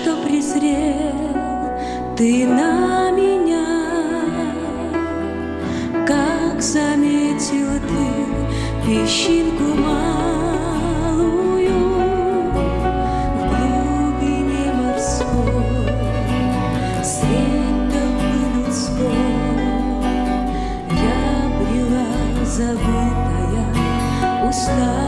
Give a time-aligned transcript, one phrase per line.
[0.00, 1.74] что презрел
[2.16, 3.66] ты на меня,
[6.06, 11.00] как заметил ты песчинку малую
[13.34, 15.86] в глубине морской,
[17.90, 19.26] толпы людской
[20.92, 21.22] я
[21.58, 22.10] брела
[22.44, 23.66] забытая,
[24.48, 25.07] устала.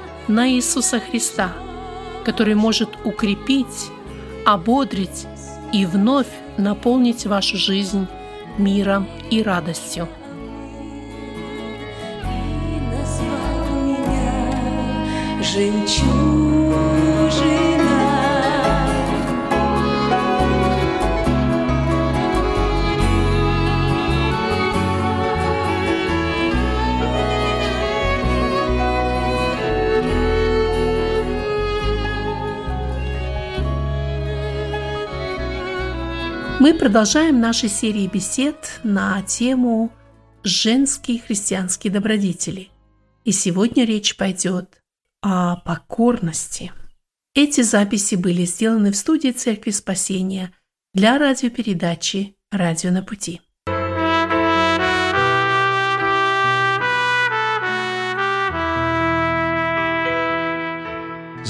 [0.31, 1.51] на Иисуса Христа,
[2.23, 3.91] который может укрепить,
[4.45, 5.27] ободрить
[5.73, 8.07] и вновь наполнить вашу жизнь
[8.57, 10.07] миром и радостью.
[15.41, 16.50] Жемчужина.
[36.81, 39.91] Продолжаем наши серии бесед на тему
[40.43, 42.69] «Женские христианские добродетели».
[43.23, 44.81] И сегодня речь пойдет
[45.21, 46.73] о покорности.
[47.35, 50.53] Эти записи были сделаны в студии Церкви Спасения
[50.95, 53.41] для радиопередачи «Радио на пути».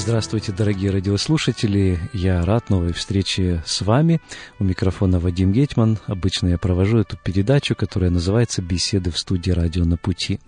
[0.04, 1.96] Здравствуйте, дорогие радиослушатели.
[2.12, 4.20] Я рад новой встрече с вами.
[4.58, 5.96] У микрофона Вадим Гетман.
[6.08, 10.40] Обычно я провожу эту передачу, которая называется «Беседы в студии радио на пути».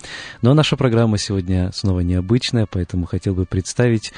[0.43, 4.12] Но наша программа сегодня снова необычная, поэтому хотел бы представить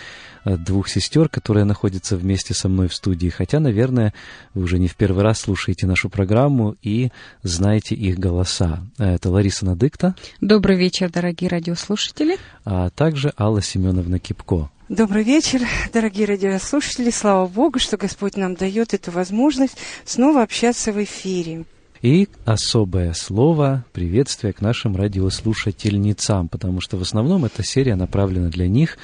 [0.47, 3.29] э, двух сестер, которые находятся вместе со мной в студии.
[3.29, 4.15] Хотя, наверное,
[4.55, 7.11] вы уже не в первый раз слушаете нашу программу и
[7.43, 8.81] знаете их голоса.
[8.97, 10.15] Это Лариса Надыкта.
[10.41, 12.39] Добрый вечер, дорогие радиослушатели.
[12.65, 14.71] А также Алла Семеновна Кипко.
[14.89, 17.11] Добрый вечер, дорогие радиослушатели.
[17.11, 21.65] Слава Богу, что Господь нам дает эту возможность снова общаться в эфире.
[22.03, 28.69] И особое слово приветствия к нашим радиослушательницам, потому что в основном эта серия направлена для
[28.69, 28.97] них.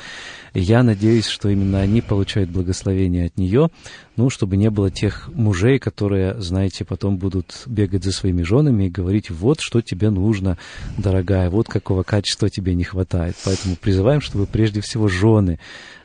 [0.55, 3.71] Я надеюсь, что именно они получают благословение от нее,
[4.17, 8.91] ну, чтобы не было тех мужей, которые, знаете, потом будут бегать за своими женами и
[8.91, 10.59] говорить, вот что тебе нужно,
[10.99, 13.37] дорогая, вот какого качества тебе не хватает.
[13.45, 15.59] Поэтому призываем, чтобы прежде всего жены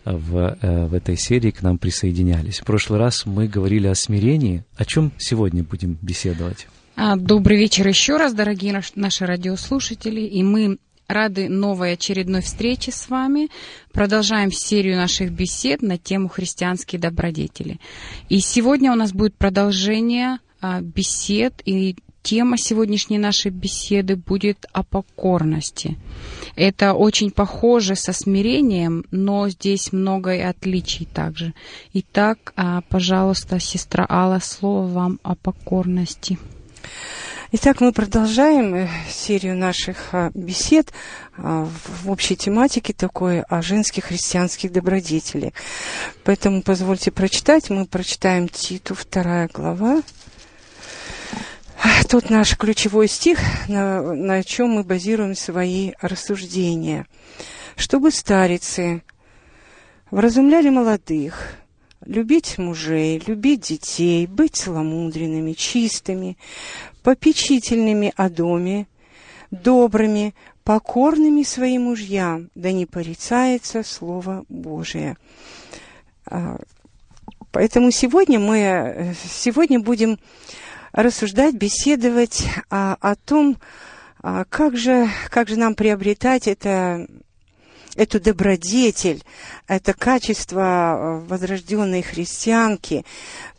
[0.05, 2.59] в, э, в этой серии к нам присоединялись.
[2.59, 4.63] В прошлый раз мы говорили о смирении.
[4.77, 6.67] О чем сегодня будем беседовать?
[6.95, 10.21] А, добрый вечер еще раз, дорогие наши радиослушатели.
[10.21, 13.49] И мы рады новой очередной встрече с вами.
[13.93, 17.79] Продолжаем серию наших бесед на тему христианские добродетели.
[18.29, 24.83] И сегодня у нас будет продолжение а, бесед, и тема сегодняшней нашей беседы будет о
[24.83, 25.97] покорности.
[26.57, 31.53] Это очень похоже со смирением, но здесь много и отличий также.
[31.93, 36.37] Итак, а, пожалуйста, сестра Алла, слово вам о покорности.
[37.49, 40.91] Итак, мы продолжаем э, серию наших а, бесед
[41.37, 41.65] а,
[42.03, 45.53] в общей тематике такой о женских христианских добродетелях.
[46.25, 47.69] Поэтому позвольте прочитать.
[47.69, 50.01] Мы прочитаем Титу, вторая глава.
[52.09, 53.39] Тут наш ключевой стих,
[53.69, 57.07] на, на чем мы базируем свои рассуждения.
[57.77, 59.03] Чтобы старицы
[60.11, 61.55] вразумляли молодых,
[62.05, 66.37] любить мужей, любить детей, быть целомудренными, чистыми,
[67.07, 68.85] попечительными о доме,
[69.49, 75.15] добрыми, покорными своим мужьям, да не порицается Слово Божие.
[76.25, 76.57] А,
[77.53, 80.19] поэтому сегодня мы сегодня будем
[80.91, 83.55] рассуждать, беседовать а, о том,
[84.21, 87.07] а, как, же, как же нам приобретать это,
[87.95, 89.23] эту добродетель,
[89.65, 93.05] это качество а, возрожденной христианки,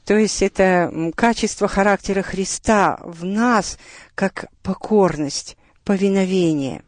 [0.09, 3.79] то есть это качество характера Христа в нас,
[4.15, 6.83] как покорность, повиновение.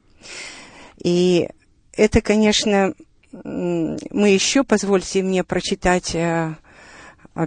[0.97, 1.47] И
[1.93, 2.95] это, конечно,
[3.35, 6.55] мы еще, позвольте мне прочитать э,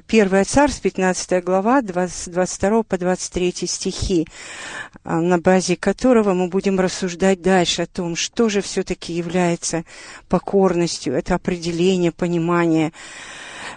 [0.06, 4.28] Первое Царств, 15 глава, 20, 22 по 23 стихи,
[5.04, 9.86] э, на базе которого мы будем рассуждать дальше о том, что же все-таки является
[10.30, 12.94] покорностью, это определение, понимание.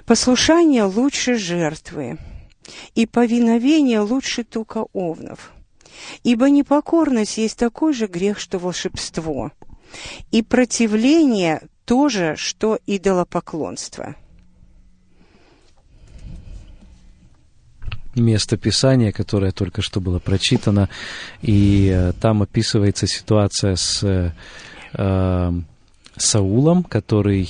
[0.04, 2.18] Послушание лучше жертвы,
[2.94, 5.52] и повиновение лучше тука овнов.
[6.22, 9.52] Ибо непокорность есть такой же грех, что волшебство,
[10.30, 14.16] и противление то же, что идолопоклонство.
[18.16, 20.88] место Писания, которое только что было прочитано,
[21.42, 24.32] и э, там описывается ситуация с э,
[24.94, 25.52] э
[26.18, 27.46] Саулом, который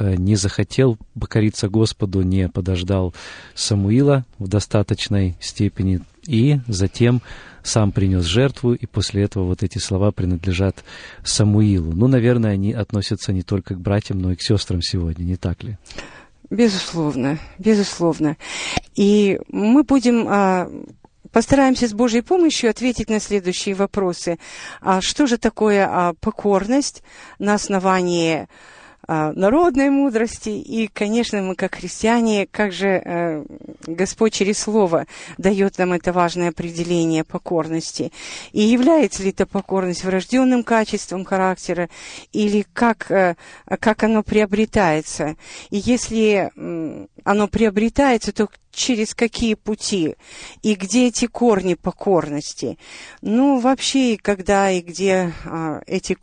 [0.00, 3.14] не захотел покориться Господу, не подождал
[3.54, 7.22] Самуила в достаточной степени, и затем
[7.62, 10.84] сам принес жертву, и после этого вот эти слова принадлежат
[11.24, 11.92] Самуилу.
[11.92, 15.62] Ну, наверное, они относятся не только к братьям, но и к сестрам сегодня, не так
[15.62, 15.76] ли?
[16.50, 18.36] Безусловно, безусловно.
[18.94, 20.70] И мы будем а,
[21.30, 24.38] постараемся с Божьей помощью ответить на следующие вопросы.
[24.80, 27.02] А что же такое а, покорность
[27.38, 28.48] на основании
[29.08, 30.50] народной мудрости.
[30.50, 33.44] И, конечно, мы как христиане, как же э,
[33.86, 35.06] Господь через Слово
[35.38, 38.12] дает нам это важное определение покорности.
[38.52, 41.88] И является ли это покорность врожденным качеством характера,
[42.32, 43.36] или как, э,
[43.80, 45.36] как оно приобретается.
[45.70, 46.50] И если
[47.24, 50.16] оно приобретается, то через какие пути
[50.62, 52.78] и где эти корни покорности.
[53.22, 56.16] Ну, вообще, когда и где а, эти,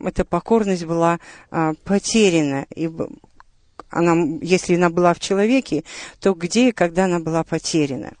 [0.00, 1.20] эта покорность была
[1.50, 2.90] а, потеряна, и
[3.90, 5.84] она, если она была в человеке,
[6.20, 8.12] то где и когда она была потеряна.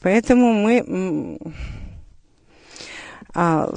[0.00, 1.38] Поэтому мы
[3.34, 3.74] а,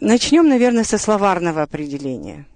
[0.00, 2.46] начнем, наверное, со словарного определения–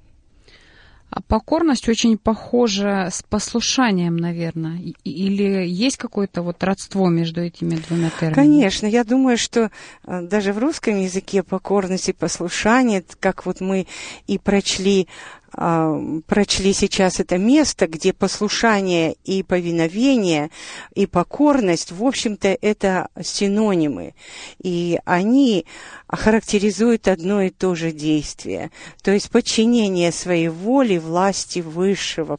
[1.26, 4.80] покорность очень похожа с послушанием, наверное.
[5.04, 8.34] Или есть какое-то вот родство между этими двумя терминами?
[8.34, 9.70] Конечно, я думаю, что
[10.06, 13.86] э, даже в русском языке покорность и послушание, как вот мы
[14.26, 20.50] и прочли а, прочли сейчас это место, где послушание и повиновение,
[20.94, 24.14] и покорность, в общем-то, это синонимы.
[24.62, 25.66] И они
[26.08, 28.70] характеризуют одно и то же действие.
[29.02, 32.38] То есть подчинение своей воли власти высшего,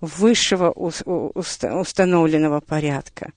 [0.00, 3.32] высшего установленного порядка.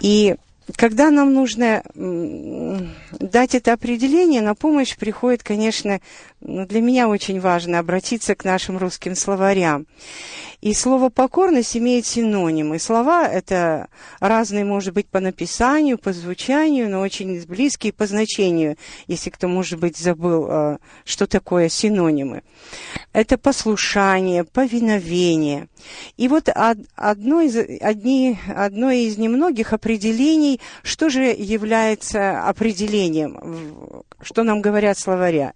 [0.00, 0.36] И
[0.76, 1.82] когда нам нужно
[3.18, 6.00] дать это определение, на помощь приходит, конечно,
[6.40, 9.86] ну, для меня очень важно обратиться к нашим русским словарям.
[10.62, 12.78] И слово «покорность» имеет синонимы.
[12.78, 13.88] Слова это
[14.20, 18.76] разные, может быть, по написанию, по звучанию, но очень близкие по значению,
[19.06, 22.42] если кто, может быть, забыл, э, что такое синонимы.
[23.12, 25.68] Это послушание, повиновение.
[26.18, 26.48] И вот
[26.94, 35.54] одно из, одни, одно из немногих определений, что же является определением, что нам говорят словаря.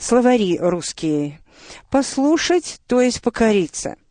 [0.00, 1.40] Словари русские.
[1.90, 3.96] Послушать, то есть покориться–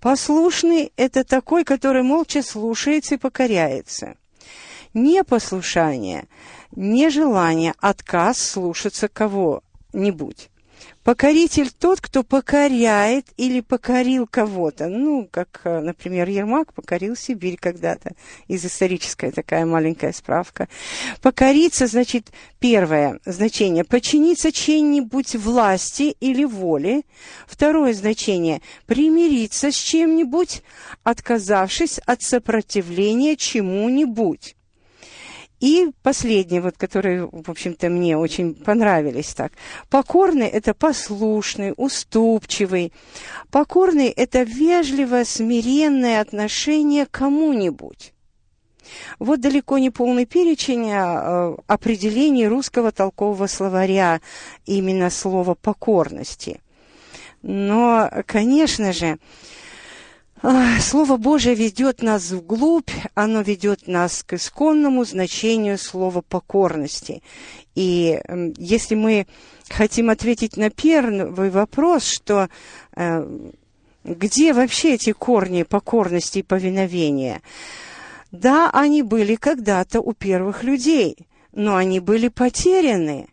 [0.00, 4.16] Послушный– это такой, который молча слушается и покоряется.
[4.94, 6.26] Непослушание–
[6.76, 10.48] нежелание, отказ слушаться кого-нибудь.
[11.08, 14.88] Покоритель тот, кто покоряет или покорил кого-то.
[14.88, 18.10] Ну, как, э, например, Ермак покорил Сибирь когда-то.
[18.46, 20.68] Из исторической такая маленькая справка.
[21.22, 22.26] Покориться, значит,
[22.58, 27.04] первое значение– подчиниться чьей-нибудь власти или воле.
[27.46, 30.62] Второе значение– примириться с чем-нибудь,
[31.04, 34.57] отказавшись от сопротивления чему-нибудь.
[35.60, 39.52] И последний, вот, который, в общем-то, мне очень понравились так.
[39.90, 42.92] Покорный– это послушный, уступчивый.
[43.50, 48.12] Покорный– это вежливое, смиренное отношение к кому-нибудь.
[49.18, 54.20] Вот далеко не полный перечень а, определений русского толкового словаря
[54.64, 56.60] именно слова «покорности».
[57.42, 59.18] Но, конечно же,
[60.80, 67.22] Слово Божие ведет нас вглубь, оно ведет нас к исконному значению слова покорности.
[67.74, 68.20] И
[68.56, 69.26] если мы
[69.68, 72.48] хотим ответить на первый вопрос, что
[72.94, 73.50] э,
[74.04, 77.42] где вообще эти корни покорности и повиновения,
[78.30, 81.16] Да, они были когда-то у первых людей,
[81.52, 83.28] но они были потеряны.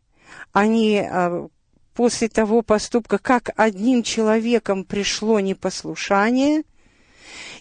[0.53, 1.47] Они а,
[1.93, 6.63] после того поступка, как одним человеком пришло непослушание,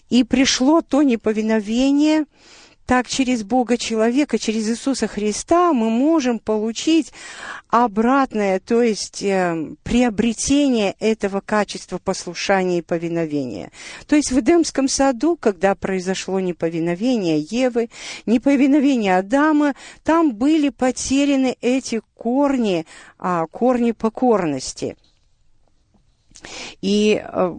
[0.09, 2.25] и пришло то неповиновение,
[2.85, 7.11] так через Бога человека, через Иисуса Христа мы можем получить
[7.69, 13.71] обратное, то есть э, приобретение этого качества послушания и повиновения.
[14.05, 17.89] То есть в Эдемском саду, когда произошло неповиновение Евы,
[18.27, 22.85] неповиновение Адама, там были потеряны эти корни,
[23.17, 24.95] а, корни покорности.
[26.81, 27.57] И э,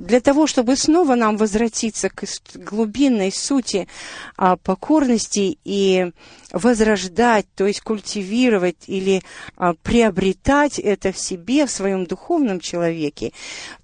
[0.00, 3.86] для того, чтобы снова нам возвратиться к глубинной сути
[4.36, 6.10] а, покорности и
[6.52, 9.22] возрождать, то есть культивировать или
[9.56, 13.32] а, приобретать это в себе, в своем духовном человеке,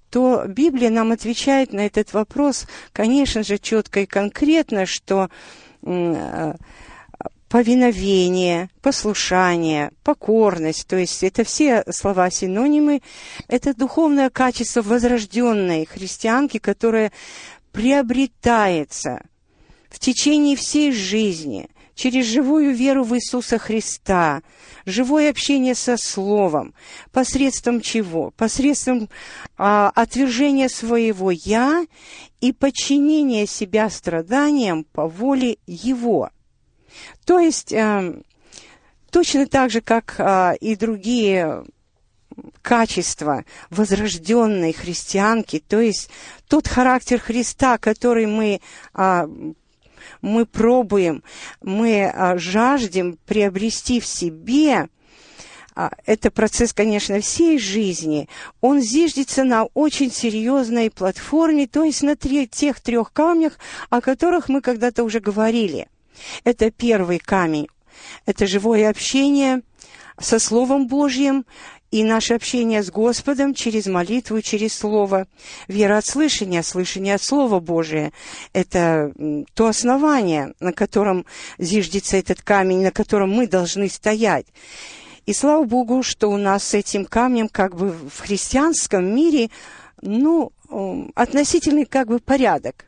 [0.09, 5.29] то Библия нам отвечает на этот вопрос, конечно же, четко и конкретно, что
[5.83, 6.55] а,
[7.49, 13.01] повиновение, послушание, покорность, то есть это все слова-синонимы,
[13.47, 17.11] это духовное качество возрожденной христианки, которое
[17.71, 19.21] приобретается
[19.89, 24.41] в течение всей жизни через живую веру в Иисуса Христа,
[24.85, 26.73] живое общение со Словом,
[27.11, 28.31] посредством чего?
[28.31, 29.09] Посредством
[29.57, 31.85] а, отвержения своего «я»
[32.39, 36.29] и подчинения себя страданиям по воле Его–
[37.25, 38.21] то есть э,
[39.11, 41.65] точно так же, как э, и другие
[42.61, 46.09] качества возрожденной христианки, то есть
[46.47, 48.61] тот характер Христа, который мы,
[48.93, 49.27] а,
[50.21, 51.23] мы пробуем,
[51.61, 54.89] мы жаждем приобрести в себе,
[56.05, 58.27] это процесс, конечно, всей жизни,
[58.61, 64.61] он зиждется на очень серьезной платформе, то есть на тех трех камнях, о которых мы
[64.61, 65.87] когда-то уже говорили–
[66.43, 67.67] это первый камень.
[68.25, 69.61] Это живое общение
[70.19, 71.45] со Словом Божьим
[71.89, 75.27] и наше общение с Господом через молитву, через Слово.
[75.67, 78.11] Вера от слышания, слышание от Слова Божия.
[78.53, 79.13] Это
[79.53, 81.25] то основание, на котором
[81.57, 84.47] зиждется этот камень, на котором мы должны стоять.
[85.25, 89.49] И слава Богу, что у нас с этим камнем как бы в христианском мире,
[90.01, 90.51] ну,
[91.15, 92.86] относительный как бы порядок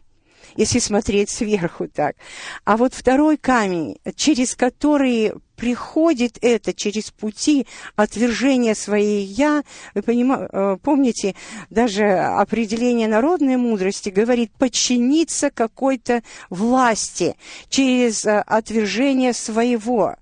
[0.60, 2.18] если смотреть сверху так.
[2.66, 9.64] А вот второй камень, через который приходит это через пути отвержения своей «я».
[9.96, 11.36] Вы понима, э, помните,
[11.70, 17.38] даже определение народной мудрости говорит подчиниться какой-то власти
[17.70, 20.16] через э, отвержение своего,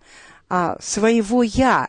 [0.50, 1.88] а, своего «я»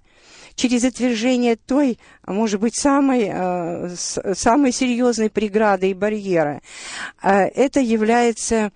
[0.58, 3.94] через отвержение той, а может быть, самой, э,
[4.34, 6.60] самой серьезной преграды и барьера.
[7.22, 8.72] Э, это является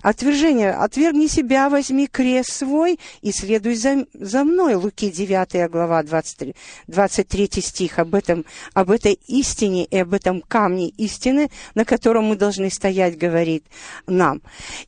[0.00, 0.70] Отвержение.
[0.70, 4.74] Отвергни себя, возьми крест свой и следуй за, за мной.
[4.74, 6.54] Луки 9 глава 23,
[6.86, 7.98] 23 стих.
[7.98, 13.18] Об, этом, об этой истине и об этом камне истины, на котором мы должны стоять,
[13.18, 13.64] говорит
[14.06, 14.40] нам.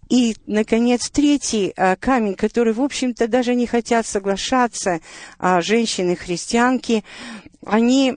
[0.09, 5.01] И, наконец, третий а, камень, который, в общем-то, даже не хотят соглашаться
[5.39, 7.05] а, женщины-христианки,
[7.67, 8.17] они...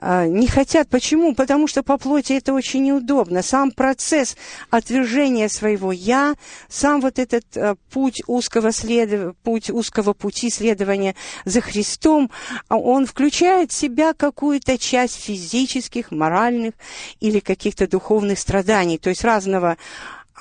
[0.00, 0.88] А, не хотят.
[0.88, 1.34] Почему?
[1.34, 3.42] Потому что по плоти это очень неудобно.
[3.42, 4.36] Сам процесс
[4.70, 6.34] отвержения своего «я»,
[6.68, 9.36] сам вот этот а, путь узкого, следов...
[9.42, 11.14] путь узкого пути следования
[11.44, 12.30] за Христом,
[12.68, 16.74] а он включает в себя какую-то часть физических, моральных
[17.20, 19.76] или каких-то духовных страданий, то есть разного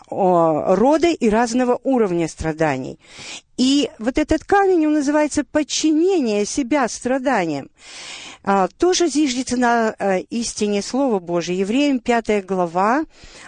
[0.09, 2.99] рода и разного уровня страданий.
[3.57, 7.69] И вот этот камень, он называется подчинение себя страданиям.
[8.43, 11.55] А, тоже зиждется на а, истине Слова Божия.
[11.55, 13.03] Евреям 5 глава,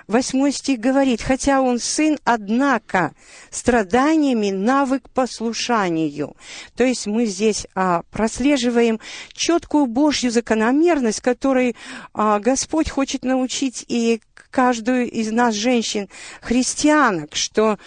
[0.08, 3.14] 8 стих говорит, «Хотя он сын, однако
[3.52, 6.36] страданиями навык послушанию».
[6.76, 9.00] То есть мы здесь а, прослеживаем
[9.32, 11.76] четкую Божью закономерность, которой
[12.14, 14.20] а, Господь хочет научить и
[14.52, 16.10] каждую из нас, женщин,
[16.42, 17.78] христианок, что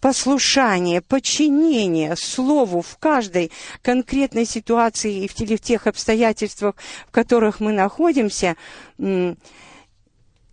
[0.00, 3.50] послушание, подчинение слову в каждой
[3.82, 6.74] конкретной ситуации и в тех обстоятельствах,
[7.08, 8.56] в которых мы находимся,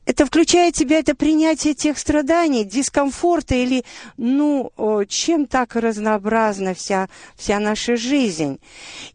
[0.06, 3.86] это включает в себя это принятие тех страданий, дискомфорта или,
[4.18, 4.72] ну,
[5.08, 8.60] чем так разнообразна вся, вся наша жизнь.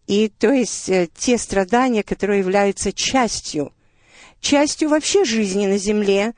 [0.07, 3.73] И то есть э, те страдания, которые являются частью,
[4.41, 6.33] частью вообще жизни на земле,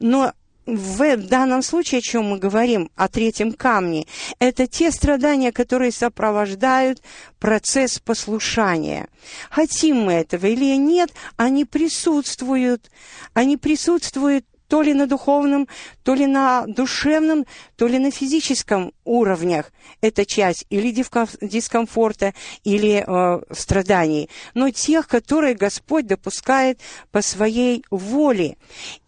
[0.00, 0.32] но
[0.66, 4.06] в данном случае, о чем мы говорим, о третьем камне,
[4.38, 7.02] это те страдания, которые сопровождают
[7.38, 9.08] процесс послушания.
[9.50, 12.90] Хотим мы этого или нет, они присутствуют.
[13.34, 15.68] Они присутствуют то ли на духовном,
[16.02, 17.44] то ли на душевном,
[17.76, 19.70] то ли на физическом уровнях.
[20.00, 22.32] Это часть или дискомфорта,
[22.64, 24.30] или э, страданий.
[24.54, 28.56] Но тех, которые Господь допускает по своей воле.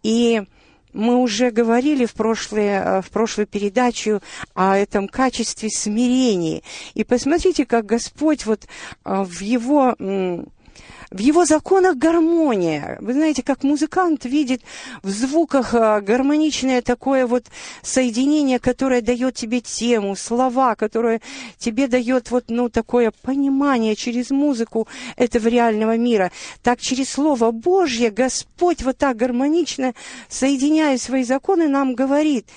[0.03, 0.43] И
[0.95, 4.21] мы уже говорили в, прошлое, э, в прошлую передачу
[4.53, 6.63] о этом качестве смирения.
[6.93, 9.95] И посмотрите, как Господь вот э, в его
[11.11, 12.97] в его законах гармония.
[12.99, 14.61] Вы знаете, как музыкант видит
[15.03, 17.45] в звуках а, гармоничное такое вот
[17.81, 21.21] соединение, которое дает тебе тему, слова, которое
[21.57, 26.31] тебе дает вот, ну, такое понимание через музыку этого реального мира.
[26.63, 29.93] Так через Слово Божье Господь вот так гармонично,
[30.27, 32.47] соединяя свои законы, нам говорит,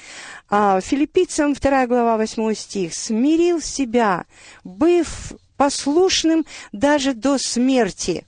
[0.51, 4.25] а, Филиппийцам 2 глава 8 стих, «Смирил себя,
[4.65, 8.25] быв послушным даже до смерти».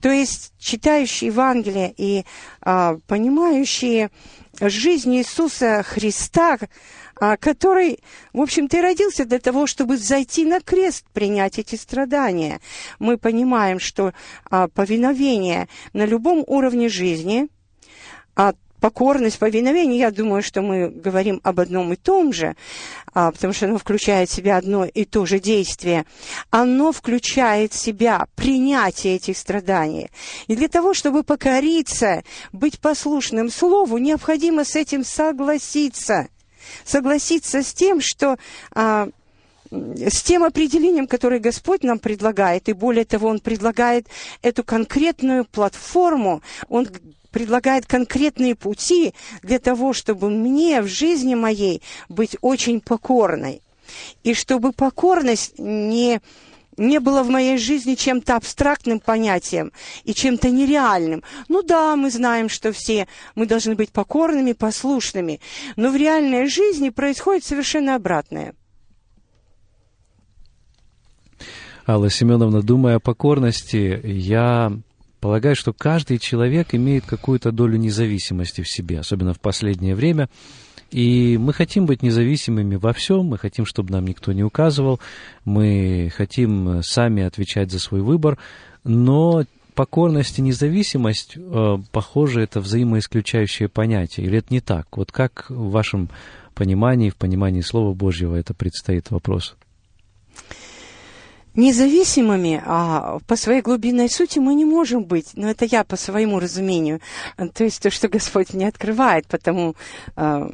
[0.00, 2.24] То есть читающие Евангелие и
[2.62, 4.10] а, понимающие
[4.60, 6.58] жизнь Иисуса Христа,
[7.20, 8.00] а, который,
[8.32, 12.60] в общем-то, и родился для того, чтобы зайти на крест, принять эти страдания.
[12.98, 14.14] Мы понимаем, что
[14.50, 17.48] а, повиновение на любом уровне жизни,
[18.34, 22.56] а покорность, повиновение, я думаю, что мы говорим об одном и том же,
[23.12, 26.04] а, потому что оно включает в себя одно и то же действие.
[26.50, 30.10] Оно включает в себя принятие этих страданий.
[30.46, 32.22] И для того, чтобы покориться,
[32.52, 36.28] быть послушным Слову, необходимо с этим согласиться.
[36.84, 38.36] Согласиться с тем, что
[38.74, 39.08] а,
[39.70, 44.06] с тем определением, которое Господь нам предлагает, и более того, Он предлагает
[44.42, 46.88] эту конкретную платформу, Он
[47.30, 53.62] предлагает конкретные пути для того, чтобы мне в жизни моей быть очень покорной.
[54.22, 56.20] И чтобы покорность не,
[56.76, 59.72] не была в моей жизни чем-то абстрактным понятием
[60.04, 61.22] и чем-то нереальным.
[61.48, 65.40] Ну да, мы знаем, что все мы должны быть покорными, послушными,
[65.76, 68.54] но в реальной жизни происходит совершенно обратное.
[71.86, 74.72] Алла Семеновна, думая о покорности, я
[75.20, 80.28] Полагаю, что каждый человек имеет какую-то долю независимости в себе, особенно в последнее время.
[80.90, 84.98] И мы хотим быть независимыми во всем, мы хотим, чтобы нам никто не указывал,
[85.44, 88.38] мы хотим сами отвечать за свой выбор,
[88.82, 94.86] но покорность и независимость, э, похоже, это взаимоисключающее понятие, или это не так?
[94.96, 96.08] Вот как в вашем
[96.54, 99.54] понимании, в понимании Слова Божьего это предстоит вопрос?
[101.54, 105.30] Независимыми а по своей глубинной сути мы не можем быть.
[105.34, 107.00] Но это я по своему разумению.
[107.54, 109.74] То есть то, что Господь мне открывает, потому...
[110.16, 110.50] А,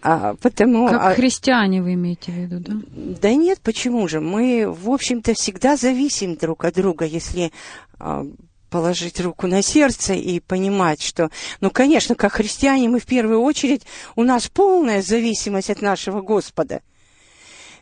[0.00, 2.72] а, потому как а, христиане вы имеете в виду, да?
[3.20, 4.20] Да нет, почему же?
[4.20, 7.52] Мы, в общем-то, всегда зависим друг от друга, если
[7.98, 8.24] а,
[8.70, 13.82] положить руку на сердце и понимать, что, ну, конечно, как христиане мы в первую очередь,
[14.14, 16.80] у нас полная зависимость от нашего Господа–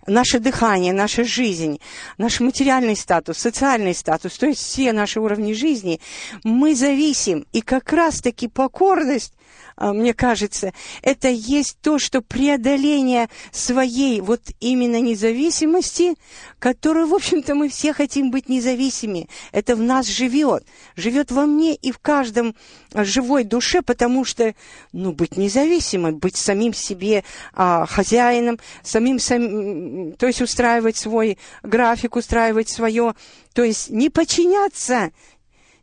[0.06, 1.80] наше дыхание, наша жизнь,
[2.18, 6.00] наш материальный статус, социальный статус, то есть все наши уровни жизни,
[6.44, 7.46] мы зависим.
[7.52, 9.32] И как раз-таки покорность
[9.78, 16.14] мне кажется, это есть то, что преодоление своей вот именно независимости,
[16.58, 19.28] которую, в общем-то, мы все хотим быть независимыми.
[19.52, 20.64] Это в нас живет,
[20.96, 22.54] живет во мне и в каждом
[22.94, 24.54] живой душе, потому что,
[24.92, 32.16] ну, быть независимым, быть самим себе а, хозяином, самим, сам, то есть устраивать свой график,
[32.16, 33.14] устраивать свое,
[33.52, 35.10] то есть не подчиняться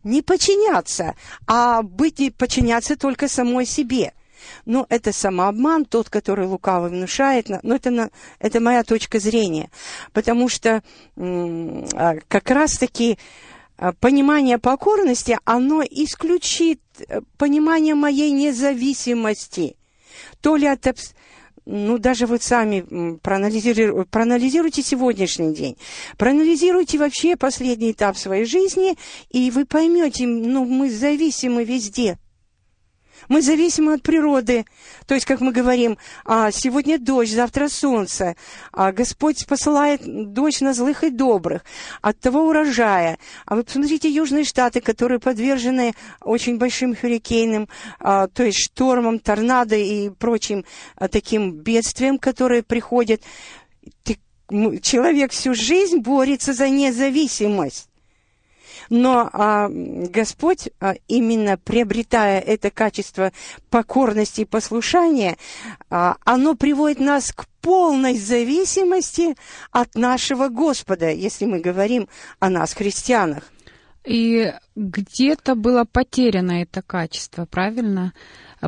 [0.04, 1.16] не подчиняться,
[1.48, 4.13] а быть и подчиняться только самой себе.
[4.66, 9.70] Ну, это самообман, тот, который лукаво внушает, но это, это моя точка зрения,
[10.12, 10.84] потому что
[11.16, 13.18] а, как раз-таки
[13.78, 19.76] а, понимание покорности, оно исключит э, понимание моей независимости,
[20.42, 20.88] то ли от
[21.65, 25.78] ну, даже вы сами проанализируйте, проанализируйте сегодняшний день,
[26.17, 28.95] проанализируйте вообще последний этап своей жизни,
[29.30, 32.17] и вы поймете, ну, мы зависимы везде.
[33.30, 34.66] Мы зависимы от природы.
[35.06, 38.36] То есть, как мы говорим, а, сегодня дождь, завтра солнце.
[38.72, 40.02] А Господь посылает
[40.34, 41.64] дождь на злых и добрых.
[42.02, 43.18] От того урожая.
[43.46, 49.76] А вы посмотрите Южные Штаты, которые подвержены очень большим хуррикейным, а, то есть штормам, торнадо
[49.76, 53.22] и прочим а, таким бедствиям, которые приходят.
[54.82, 57.90] Человек всю жизнь борется за независимость.
[58.89, 63.32] Но а, Господь, а, именно приобретая это качество
[63.69, 65.38] покорности и послушания,
[65.89, 69.36] а, оно приводит нас к полной зависимости
[69.72, 72.08] от нашего Господа, если мы говорим
[72.39, 73.43] о нас, христианах.
[74.06, 78.13] И где-то было потеряно это качество, правильно?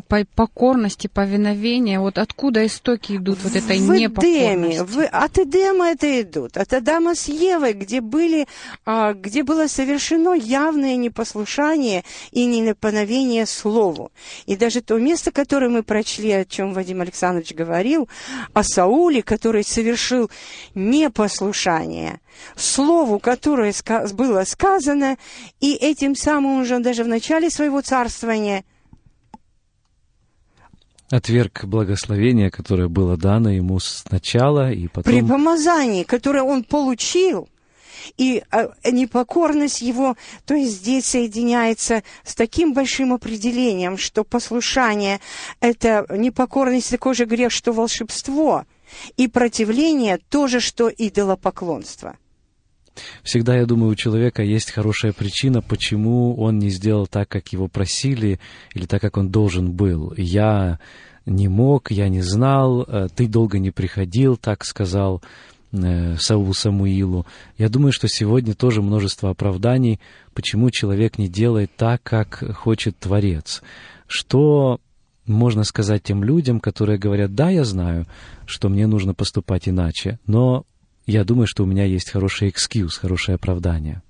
[0.01, 1.99] По покорности, повиновения.
[1.99, 4.27] Вот откуда истоки идут вот этой в непокорности?
[4.27, 8.45] Эдеме, в, от Эдема это идут, от Адама с Евой, где, были,
[8.85, 14.11] а, где было совершено явное непослушание и неповиновение Слову.
[14.45, 18.09] И даже то место, которое мы прочли, о чем Вадим Александрович говорил,
[18.53, 20.29] о Сауле, который совершил
[20.73, 22.19] непослушание
[22.57, 23.73] Слову, которое
[24.13, 25.17] было сказано,
[25.61, 28.65] и этим самым уже даже в начале своего царствования–
[31.11, 35.13] Отверг благословение, которое было дано ему сначала, и потом...
[35.13, 37.47] при помазании, которое он получил,
[38.17, 40.15] и а, непокорность его,
[40.45, 45.19] то есть здесь соединяется с таким большим определением, что послушание–
[45.59, 48.65] это непокорность такой же грех, что волшебство,
[49.17, 52.17] и противление– то же, что идолопоклонство.
[53.23, 57.67] Всегда, я думаю, у человека есть хорошая причина, почему он не сделал так, как его
[57.67, 58.39] просили,
[58.73, 60.13] или так, как он должен был.
[60.17, 60.79] Я
[61.25, 65.21] не мог, я не знал, э, ты долго не приходил, так сказал
[65.71, 67.25] э, Саул Самуилу.
[67.57, 69.99] Я думаю, что сегодня тоже множество оправданий,
[70.33, 73.61] почему человек не делает так, как хочет Творец.
[74.07, 74.79] Что
[75.25, 78.05] можно сказать тем людям, которые говорят, да, я знаю,
[78.45, 80.65] что мне нужно поступать иначе, но
[81.05, 84.01] я думаю, что у меня есть хороший экскьюз, хорошее оправдание.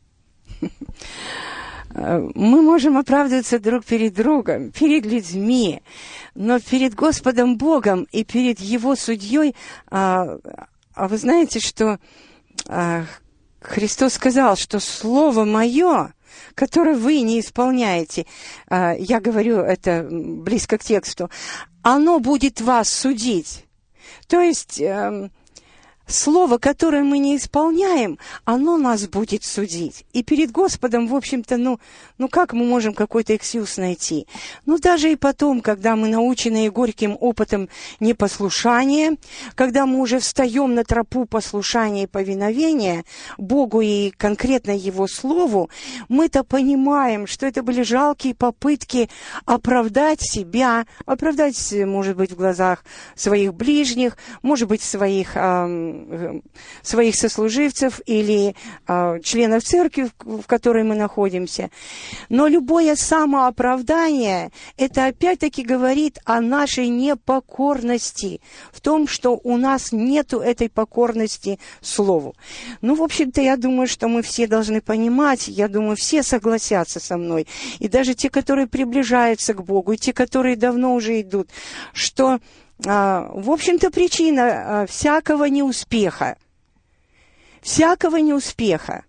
[1.94, 5.82] Мы можем оправдываться друг перед другом, перед людьми,
[6.34, 9.56] но перед Господом Богом и перед Его судьей,
[9.90, 10.38] а,
[10.94, 12.00] а вы знаете, что
[12.68, 13.06] а,
[13.62, 16.14] Христос сказал, что Слово Мое,
[16.54, 18.26] которое вы не исполняете,
[18.68, 21.30] а, я говорю это близко к тексту,
[21.82, 23.66] оно будет вас судить.
[24.28, 24.82] То есть...
[24.82, 25.32] Эм,
[26.08, 30.06] Слово, которое мы не исполняем, оно нас будет судить.
[30.14, 31.80] И перед Господом, в общем-то, ну,
[32.20, 34.28] ну как мы можем какой-то эксюз найти?
[34.68, 39.18] Ну, даже и потом, когда мы научены горьким опытом непослушания,
[39.56, 43.04] когда мы уже встаем на тропу послушания и повиновения
[43.40, 45.72] Богу и конкретно Его Слову,
[46.08, 49.10] мы-то понимаем, что это были жалкие попытки
[49.46, 55.36] оправдать себя, оправдать, может быть, в глазах своих ближних, может быть, своих...
[55.36, 55.95] Эм,
[56.82, 58.56] своих сослуживцев или
[58.88, 61.70] э, членов церкви, в, которой мы находимся.
[62.30, 70.40] Но любое самооправдание, это опять-таки говорит о нашей непокорности, в том, что у нас нету
[70.40, 72.36] этой покорности Слову.
[72.82, 77.18] Ну, в общем-то, я думаю, что мы все должны понимать, я думаю, все согласятся со
[77.18, 77.48] мной,
[77.80, 81.50] и даже те, которые приближаются к Богу, и те, которые давно уже идут,
[81.94, 82.40] что а,
[82.80, 86.38] в общем-то, причина а, всякого неуспеха,
[87.62, 89.06] всякого неуспеха,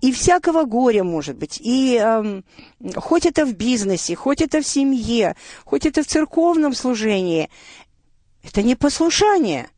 [0.00, 2.02] и всякого горя, может быть, и
[2.96, 7.48] хоть это в бизнесе, хоть это в семье, хоть это в церковном служении,
[8.42, 9.68] это не послушание.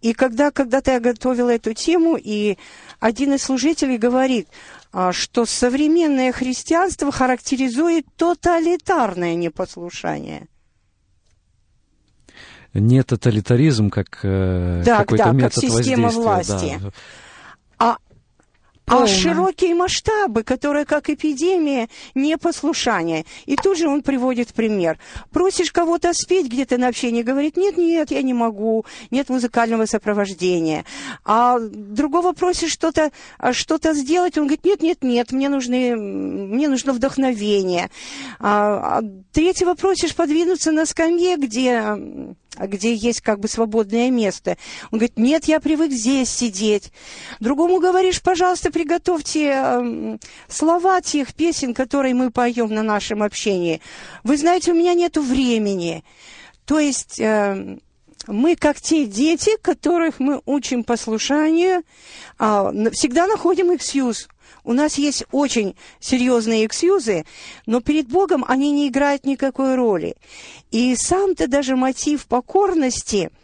[0.00, 2.56] И когда когда-то я готовила эту тему, и
[2.98, 4.48] один из служителей говорит,
[4.92, 10.48] а, что современное христианство характеризует тоталитарное непослушание
[12.74, 16.78] не тоталитаризм как э, да, какой-то да, метод как система власти.
[16.82, 16.90] Да.
[17.78, 17.96] А
[18.86, 23.24] а широкие масштабы, которые как эпидемия, непослушание.
[23.46, 24.98] И тут же он приводит пример.
[25.30, 30.84] Просишь кого-то спеть где-то на общении, говорит, нет, нет, я не могу, нет музыкального сопровождения.
[31.24, 33.12] А другого просишь что-то
[33.52, 37.88] что сделать, он говорит, нет, нет, нет, мне, нужны, мне нужно вдохновение.
[38.38, 41.96] А, а третьего просишь подвинуться на скамье, где
[42.58, 44.56] где есть как бы свободное место.
[44.90, 46.92] Он говорит, нет, я привык здесь сидеть.
[47.40, 53.80] Другому говоришь, пожалуйста, приготовьте э, слова тех песен, которые мы поем на нашем общении.
[54.22, 56.04] Вы знаете, у меня нет времени.
[56.64, 57.78] То есть э,
[58.26, 61.82] мы как те дети, которых мы учим послушанию,
[62.38, 64.28] э, всегда находим эксьюз.
[64.64, 67.24] У нас есть очень серьезные эксьюзы,
[67.66, 70.16] но перед Богом они не играют никакой роли.
[70.70, 73.30] И сам-то даже мотив покорности–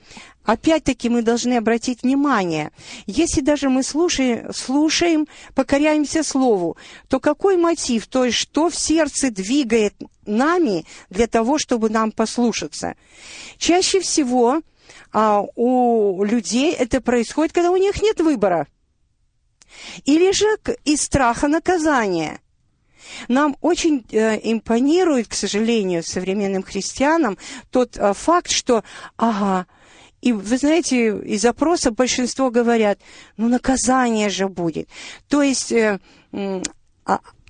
[0.49, 2.73] Опять-таки мы должны обратить внимание,
[3.05, 9.31] если даже мы слушаем, слушаем, покоряемся Слову, то какой мотив, то есть что в сердце
[9.31, 9.93] двигает
[10.25, 12.95] нами для того, чтобы нам послушаться?
[13.59, 14.63] Чаще всего
[15.13, 18.69] а, у людей это происходит, когда у них нет выбора.
[20.05, 20.47] Или же
[20.85, 22.41] из страха наказания–
[23.29, 27.39] нам очень э, импонирует, к сожалению, современным христианам
[27.71, 28.85] тот э, факт, что,
[29.17, 29.67] ага,
[30.21, 32.99] и вы знаете, из опроса большинство говорят,
[33.37, 34.89] ну наказание же будет.
[35.29, 36.01] То есть э,
[36.33, 36.61] э,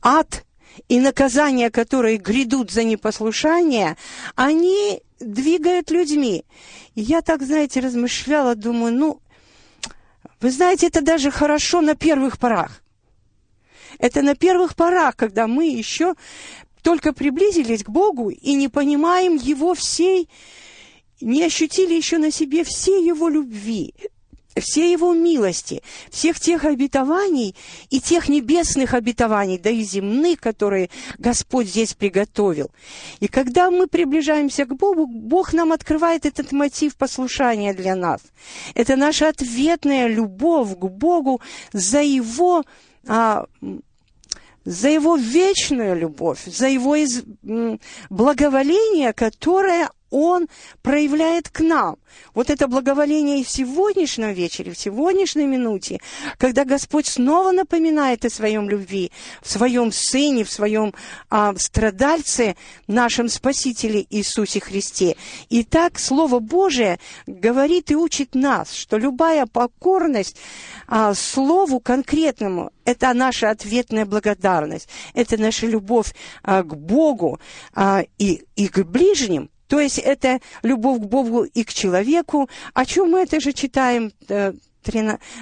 [0.02, 0.44] ад
[0.88, 3.96] и наказания, которые грядут за непослушание,
[4.36, 6.44] они двигают людьми.
[6.94, 9.20] Я так, знаете, размышляла, думаю, ну,
[10.40, 12.82] вы знаете, это даже хорошо на первых порах.
[13.98, 16.14] Это на первых порах, когда мы еще
[16.82, 20.28] только приблизились к Богу и не понимаем Его всей,
[21.20, 23.94] не ощутили еще на себе всей Его любви,
[24.56, 27.54] все Его милости, всех тех обетований
[27.90, 32.70] и тех небесных обетований, да и земных, которые Господь здесь приготовил.
[33.20, 38.20] И когда мы приближаемся к Богу, Бог нам открывает этот мотив послушания для нас.
[38.74, 41.40] Это наша ответная любовь к Богу
[41.72, 42.64] за Его
[43.06, 43.46] а,
[44.64, 47.22] за его вечную любовь, за его из...
[48.10, 50.48] благоволение, которое он
[50.82, 51.96] проявляет к нам.
[52.34, 56.00] Вот это благоволение и в сегодняшнем вечере, в сегодняшней минуте,
[56.38, 60.94] когда Господь снова напоминает о своем любви, в своем Сыне, в своем
[61.30, 65.16] а, страдальце, нашем Спасителе Иисусе Христе.
[65.48, 70.36] И так Слово Божие говорит и учит нас, что любая покорность
[70.86, 77.38] а, Слову конкретному– это наша ответная благодарность, это наша любовь а, к Богу
[77.74, 82.48] а, и, и к ближним– то есть это любовь к Богу и к человеку.
[82.74, 84.52] О чем мы это же читаем э,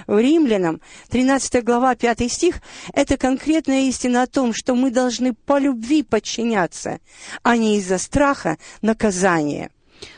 [0.09, 2.57] Римлянам, 13 глава, 5 стих,
[2.93, 6.99] это конкретная истина о том, что мы должны по любви подчиняться,
[7.43, 9.71] а не из-за страха наказания.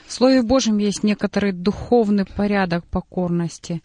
[0.06, 3.82] В Слове Божьем есть некоторый духовный порядок покорности,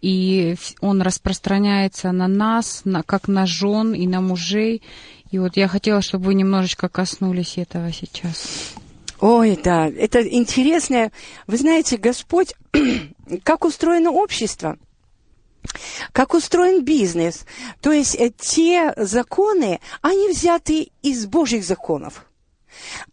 [0.00, 4.82] и он распространяется на нас, на, как на жен и на мужей.
[5.32, 8.76] И вот я хотела, чтобы вы немножечко коснулись этого сейчас.
[9.20, 11.10] Ой, да, это интересно.
[11.46, 12.54] Вы знаете, Господь,
[13.42, 14.78] как устроено общество,
[16.12, 17.46] как устроен бизнес.
[17.80, 22.26] То есть э, те законы, они взяты из Божьих законов.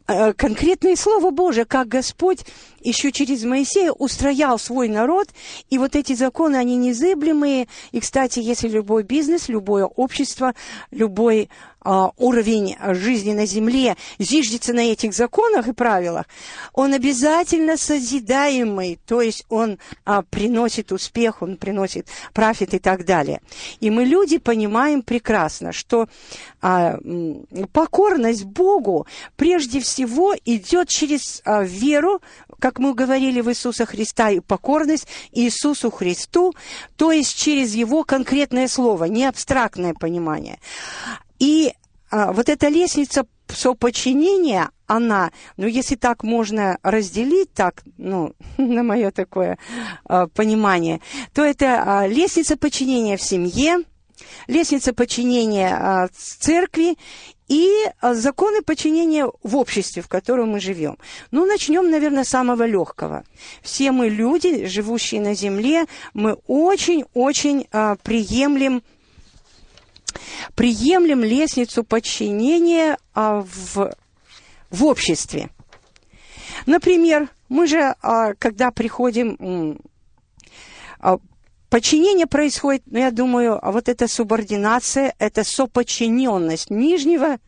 [0.06, 2.40] Э, конкретное слово Божие, как Господь
[2.82, 5.30] еще через Моисея устроял свой народ,
[5.70, 7.68] и вот эти законы, они незыблемые.
[7.94, 10.54] И, кстати, если любой бизнес, любое общество,
[10.92, 16.26] любой а, уровень жизни на земле зиждется на этих законах и правилах,
[16.74, 23.42] он обязательно созидаемый, то есть он а, приносит успех, он приносит профит и так далее.
[23.80, 26.08] И мы, люди, понимаем прекрасно, что
[26.62, 26.98] а,
[27.72, 32.22] покорность Богу прежде всего идет через а, веру,
[32.60, 36.54] как мы говорили в Иисуса Христа, и покорность Иисусу Христу,
[36.96, 40.60] то есть через Его конкретное слово, не абстрактное понимание.
[41.40, 41.74] И
[42.10, 49.12] а, вот эта лестница соподчинения, она, ну, если так можно разделить, так, ну, на мое
[49.12, 49.58] такое
[50.06, 51.02] а, понимание,
[51.34, 53.80] то это а, лестница подчинения в семье,
[54.48, 56.98] лестница подчинения а, церкви
[57.48, 60.98] и а, законы подчинения в обществе, в котором мы живем.
[61.32, 63.24] Ну, начнем, наверное, с самого легкого.
[63.62, 68.84] Все мы люди, живущие на земле, мы очень-очень а, приемлем
[70.56, 73.94] приемлем лестницу подчинения а, в,
[74.70, 75.50] в обществе.
[76.66, 79.80] Например, мы же, а, когда приходим,
[81.74, 87.40] подчинение происходит, ну, я думаю, а вот эта субординация, это соподчиненность нижнего–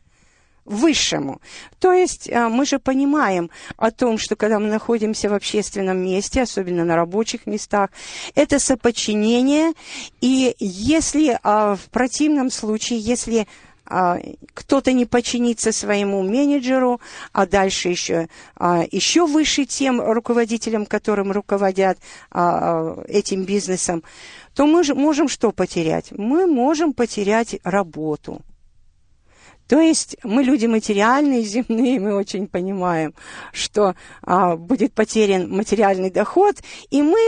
[0.66, 1.42] высшему.
[1.80, 6.42] То есть а, мы же понимаем о том, что когда мы находимся в общественном месте,
[6.42, 7.92] особенно на рабочих местах,
[8.34, 9.74] это соподчинение,
[10.22, 13.48] и если а, в противном случае, если
[13.86, 17.00] кто-то не подчинится своему менеджеру,
[17.32, 18.30] а дальше еще,
[18.92, 22.00] еще выше тем руководителям, которым руководят
[22.32, 24.04] этим бизнесом,
[24.56, 26.12] то мы же можем что потерять?
[26.12, 28.42] Мы можем потерять работу.
[29.68, 33.14] То есть мы люди материальные, земные, мы очень понимаем,
[33.52, 36.58] что а, будет потерян материальный доход,
[36.90, 37.20] и мы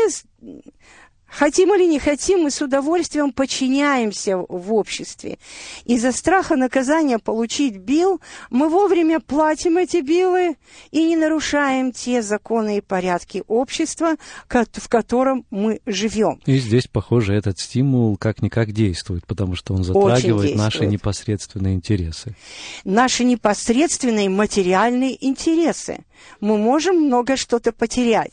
[1.30, 5.38] Хотим или не хотим, мы с удовольствием подчиняемся в обществе.
[5.86, 10.56] Из-за страха наказания получить бил, мы вовремя платим эти билы
[10.92, 14.16] и не нарушаем те законы и порядки общества,
[14.48, 16.42] в котором мы живем.
[16.46, 22.36] И здесь, похоже, этот стимул как-никак действует, потому что он затрагивает наши непосредственные интересы.
[22.84, 26.06] Наши непосредственные материальные интересы.
[26.40, 28.32] Мы можем много что-то потерять.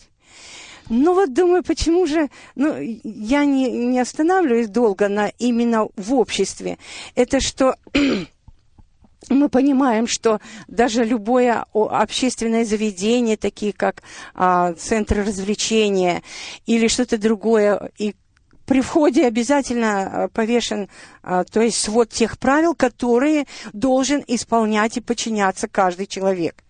[0.89, 6.79] Ну вот думаю, почему же, ну, я не, не останавливаюсь долго на именно в обществе.
[7.15, 7.77] Это что
[9.31, 14.03] мы понимаем, что даже любое общественное заведение, такие как
[14.35, 16.23] а, центры развлечения
[16.67, 18.15] или что-то другое, и
[18.67, 20.89] при входе обязательно повешен,
[21.23, 26.64] то есть свод тех правил, которые должен исполнять и подчиняться каждый человек.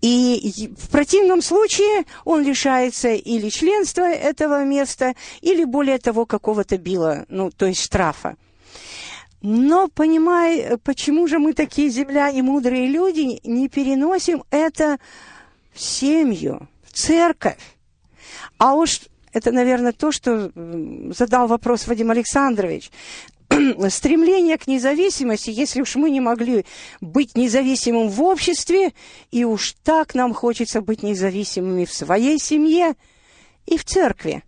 [0.00, 7.24] И в противном случае он лишается или членства этого места, или более того, какого-то била,
[7.28, 8.36] ну, то есть штрафа.
[9.42, 14.98] Но, понимай, почему же мы такие земля и мудрые люди не переносим это
[15.72, 17.76] в семью, в церковь?
[18.58, 20.50] А уж это, наверное, то, что
[21.14, 22.90] задал вопрос Вадим Александрович.
[23.90, 26.64] стремление к независимости, если уж мы не могли
[27.00, 28.92] быть независимым в обществе,
[29.30, 32.94] и уж так нам хочется быть независимыми в своей семье
[33.66, 34.42] и в церкви.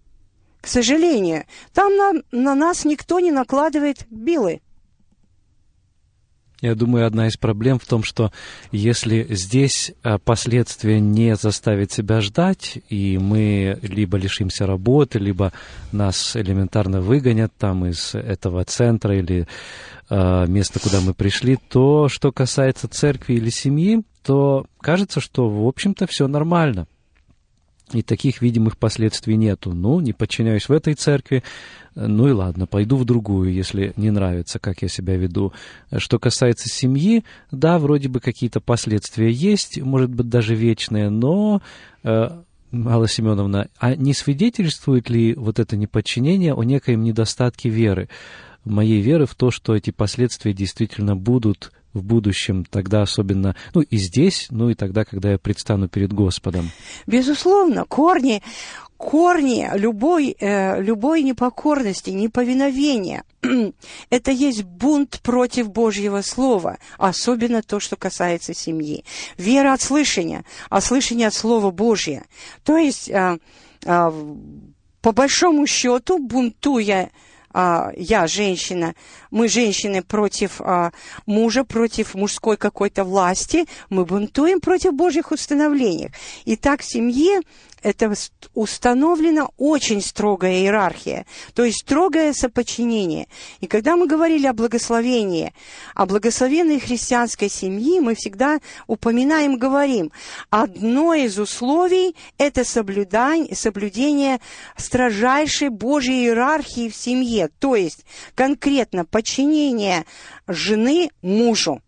[0.61, 4.61] К сожалению, там на, на нас никто не накладывает билы.
[6.61, 8.33] Я думаю, одна из проблем в том, что
[8.73, 15.53] если здесь а, последствия не заставят себя ждать, и мы либо лишимся работы, либо
[15.93, 19.47] нас элементарно выгонят там из этого центра или
[20.11, 25.67] э, места, куда мы пришли, то что касается церкви или семьи, то кажется, что, в
[25.67, 26.89] общем-то, все нормально
[27.93, 29.73] и таких видимых последствий нету.
[29.73, 31.43] Ну, не подчиняюсь в этой церкви,
[31.95, 35.53] ну и ладно, пойду в другую, если не нравится, как я себя веду.
[35.97, 41.61] Что касается семьи, да, вроде бы какие-то последствия есть, может быть, даже вечные, но
[42.05, 42.29] э,
[42.73, 48.09] Алла Семеновна, а не свидетельствует ли вот это неподчинение о некоем недостатке веры?
[48.65, 53.97] Моей веры в то, что эти последствия действительно будут в будущем, тогда особенно, ну и
[53.97, 56.71] здесь, ну и тогда, когда я предстану перед Господом.
[57.07, 58.43] Безусловно, корни,
[58.97, 63.25] корни любой, э, любой непокорности, неповиновения–
[64.11, 69.05] это есть бунт против Божьего Слова, особенно то, что касается семьи.
[69.39, 72.25] Вера от слышания, а слышание от Слова Божьего.
[72.65, 73.39] То есть, э,
[73.85, 74.11] э,
[75.01, 77.11] по большому счету, бунтуя
[77.55, 78.95] я женщина,
[79.31, 80.93] мы женщины против а,
[81.27, 86.11] мужа, против мужской какой-то власти, мы бунтуем против Божьих установлений.
[86.45, 87.41] И так в семье
[87.83, 88.13] это
[88.55, 93.29] установлена очень строгая иерархия, то есть строгое соподчинение.
[93.61, 95.53] И когда мы говорили о благословении,
[95.95, 100.11] о благословенной христианской семье, мы всегда упоминаем, говорим,
[100.51, 104.41] одно из условий– это соблюдание, соблюдение
[104.77, 110.05] строжайшей Божьей иерархии в семье, то есть конкретно подчинение
[110.49, 111.81] жены мужу.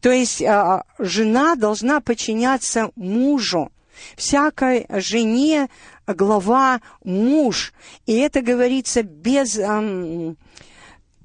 [0.00, 3.70] То есть а, жена должна подчиняться мужу
[4.16, 5.68] всякой жене
[6.06, 7.72] глава муж.
[8.06, 9.58] И это говорится без...
[9.58, 10.36] Эм,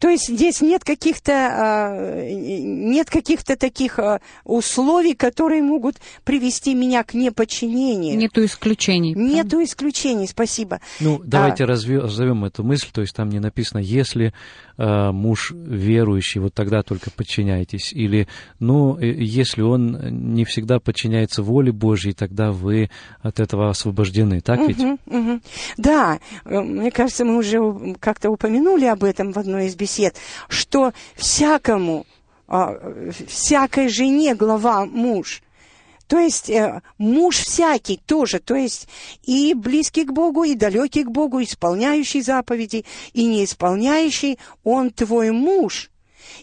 [0.02, 7.04] то есть здесь нет каких-то э, нет каких-то таких э, условий, которые могут привести меня
[7.04, 8.18] к неподчинению.
[8.18, 9.14] Нету исключений.
[9.14, 9.66] Нету правда?
[9.66, 10.80] исключений, спасибо.
[11.00, 11.68] Ну, давайте а...
[11.68, 14.34] разовьем эту мысль, то есть там не написано, если
[14.80, 17.94] э, муж верующий, вот тогда только подчиняйтесь.
[17.94, 18.28] Или,
[18.60, 22.90] ну, если он не всегда подчиняется воле Божьей, тогда вы
[23.22, 24.80] от этого освобождены, так ведь?
[24.80, 25.42] Угу, угу.
[25.78, 27.60] Да, мне кажется, мы уже
[28.00, 30.16] как-то упомянули об этом в одной из бесед бесед,
[30.48, 32.06] что всякому,
[32.48, 32.76] а,
[33.28, 35.42] всякой жене глава муж.
[36.08, 38.90] То есть э, муж всякий тоже, то есть
[39.24, 45.32] и близкий к Богу, и далекий к Богу, исполняющий заповеди, и не исполняющий, он твой
[45.32, 45.90] муж.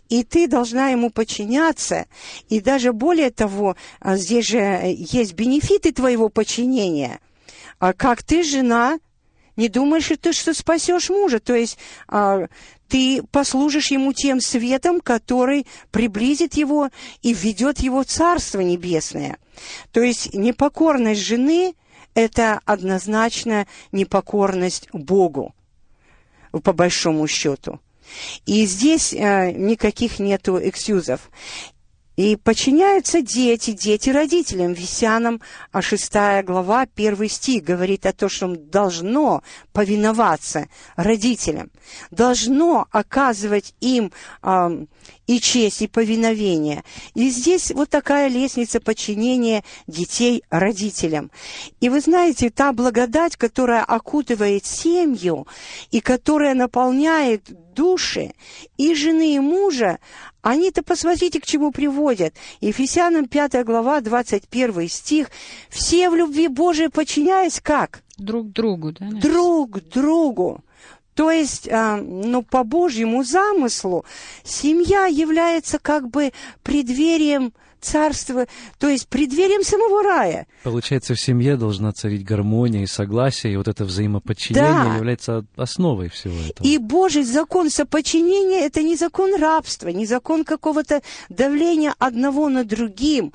[0.08, 2.06] И ты должна ему подчиняться.
[2.48, 4.58] И даже более того, а, здесь же
[4.96, 7.20] есть бенефиты твоего подчинения.
[7.78, 8.98] А как ты, жена,
[9.58, 11.40] не думаешь ли ты, что спасешь мужа?
[11.40, 11.78] То есть
[12.88, 16.90] ты послужишь ему тем светом, который приблизит его
[17.22, 19.36] и введет его в Царство Небесное.
[19.92, 21.74] То есть непокорность жены–
[22.14, 25.54] это однозначно непокорность Богу,
[26.52, 27.80] по большому счету.
[28.46, 31.30] И здесь э, никаких нету эксюзов.
[32.18, 34.72] И подчиняются дети, дети родителям.
[34.72, 41.70] Висянам, а шестая глава, первый стих говорит о том, что должно повиноваться родителям,
[42.10, 44.10] должно оказывать им
[44.42, 44.86] э,
[45.28, 46.82] и честь, и повиновение.
[47.14, 51.30] И здесь вот такая лестница подчинения детей родителям.
[51.78, 55.46] И вы знаете, та благодать, которая окутывает семью
[55.92, 57.48] и которая наполняет
[57.78, 58.32] души
[58.76, 59.98] и жены, и мужа,
[60.42, 62.34] они-то посмотрите, к чему приводят.
[62.60, 65.30] Ефесянам 5 глава, 21 стих.
[65.68, 69.06] «Все в любви Божией подчиняясь как?» Друг другу, да?
[69.10, 70.64] Друг другу.
[71.14, 74.04] То есть, а, ну, по Божьему замыслу,
[74.44, 78.46] семья является как бы преддверием царство,
[78.78, 80.46] то есть преддверием самого рая.
[80.62, 84.96] Получается, в семье должна царить гармония и согласие, и вот это взаимоподчинение Да.
[84.96, 86.66] является основой всего этого.
[86.66, 93.32] И Божий закон соподчинения– это не закон рабства, не закон какого-то давления одного на другим,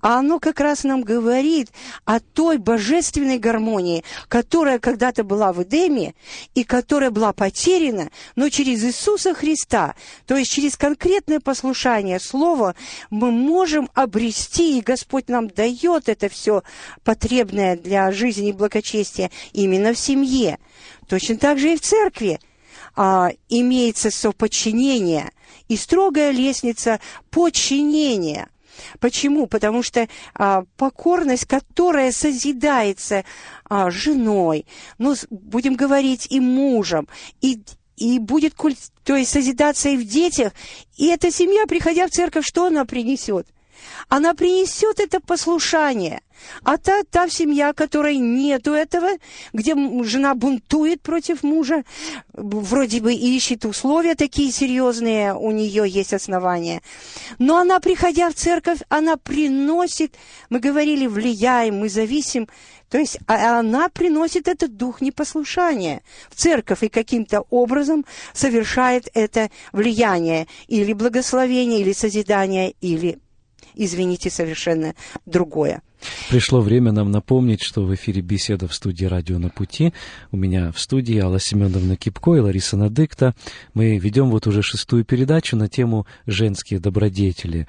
[0.00, 1.70] а оно как раз нам говорит
[2.04, 6.14] о той божественной гармонии, которая когда-то была в Эдеме
[6.54, 9.94] и которая была потеряна, но через Иисуса Христа,
[10.26, 12.74] то есть через конкретное послушание Слова,
[13.10, 16.62] мы можем обрести, и Господь нам дает это все
[17.02, 20.58] потребное для жизни и благочестия именно в семье.
[21.08, 22.40] Точно так же и в церкви
[22.96, 25.30] а, имеется соподчинение
[25.68, 28.48] и строгая лестница подчинения.
[29.00, 29.46] Почему?
[29.46, 33.24] Потому что а, покорность, которая созидается
[33.68, 34.66] а, женой,
[34.98, 37.08] ну, будем говорить, и мужем,
[37.40, 37.62] и,
[37.96, 40.52] и будет культ, то есть созидаться и в детях,
[40.96, 43.46] и эта семья, приходя в церковь, что она принесет?
[44.08, 46.20] Она принесет это послушание.
[46.62, 49.08] А та, та семья, которой нету этого,
[49.52, 49.74] где
[50.04, 51.84] жена бунтует против мужа,
[52.32, 56.82] вроде бы ищет условия такие серьезные, у нее есть основания.
[57.38, 60.16] Но она, приходя в церковь, она приносит,
[60.50, 62.48] мы говорили, влияем, мы зависим,
[62.90, 69.50] то есть а- она приносит этот дух непослушания в церковь и каким-то образом совершает это
[69.72, 73.18] влияние или благословение, или созидание, или,
[73.76, 74.94] извините, совершенно
[75.26, 75.82] другое.
[76.28, 79.92] Пришло время нам напомнить, что в эфире беседа в студии «Радио на пути».
[80.32, 83.34] У меня в студии Алла Семеновна Кипко и Лариса Надыкта.
[83.72, 87.66] Мы ведем вот уже шестую передачу на тему «Женские добродетели».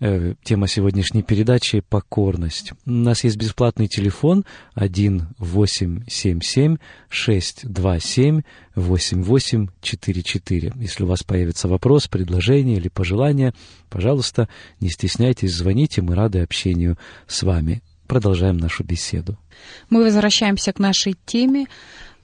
[0.00, 2.72] Э, тема сегодняшней передачи– «Покорность».
[2.86, 4.44] У нас есть бесплатный телефон
[8.78, 10.72] 1-877-627-8844.
[10.80, 13.54] Если у вас появится вопрос, предложение или пожелание,
[13.88, 14.48] пожалуйста,
[14.80, 17.82] не стесняйтесь, звоните, мы рады общению с вами.
[18.06, 19.38] Продолжаем нашу беседу.
[19.90, 21.66] Мы возвращаемся к нашей теме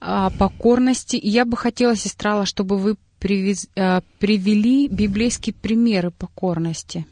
[0.01, 1.19] а, покорности.
[1.21, 7.05] Я бы хотела, сестра чтобы вы привез- а, привели библейские примеры покорности.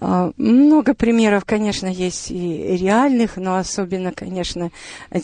[0.00, 4.70] А, Много примеров, конечно, есть и реальных, но особенно, конечно,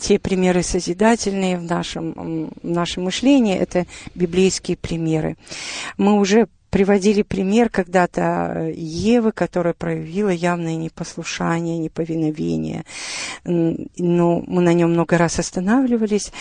[0.01, 5.35] те примеры созидательные в нашем, в нашем мышлении, это библейские примеры.
[5.97, 12.83] Мы уже приводили пример когда-то Евы, которая проявила явное непослушание, неповиновение.
[13.45, 16.31] Но мы на нем много раз останавливались.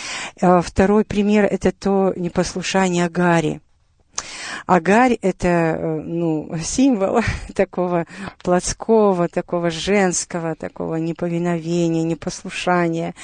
[0.41, 3.61] А Второй пример– это то непослушание Агари.
[4.67, 7.21] Агарь– это э, ну, символ
[7.55, 8.07] такого
[8.43, 13.15] плотского, такого женского, такого неповиновения, непослушания.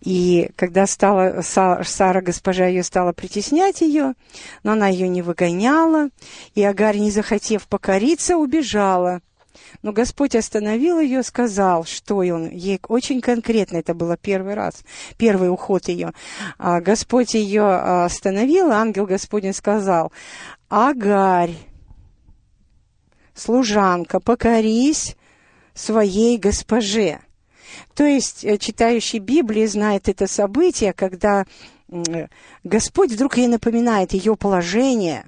[0.00, 4.14] И когда стала, Са- Сара, госпожа ее, стала притеснять ее,
[4.62, 6.08] но она ее не выгоняла,
[6.54, 9.20] и Агарь, не захотев покориться, убежала.
[9.82, 14.82] Но Господь остановил ее, сказал, что он ей очень конкретно, это было первый раз,
[15.16, 16.12] первый уход ее.
[16.58, 20.12] А Господь ее а, остановил, ангел Господень сказал,
[20.68, 21.54] Агарь,
[23.34, 25.16] служанка, покорись
[25.74, 27.20] своей госпоже.
[27.94, 31.46] То есть э, читающий Библии знает это событие, когда
[31.88, 32.26] э,
[32.64, 35.26] Господь вдруг ей напоминает ее положение.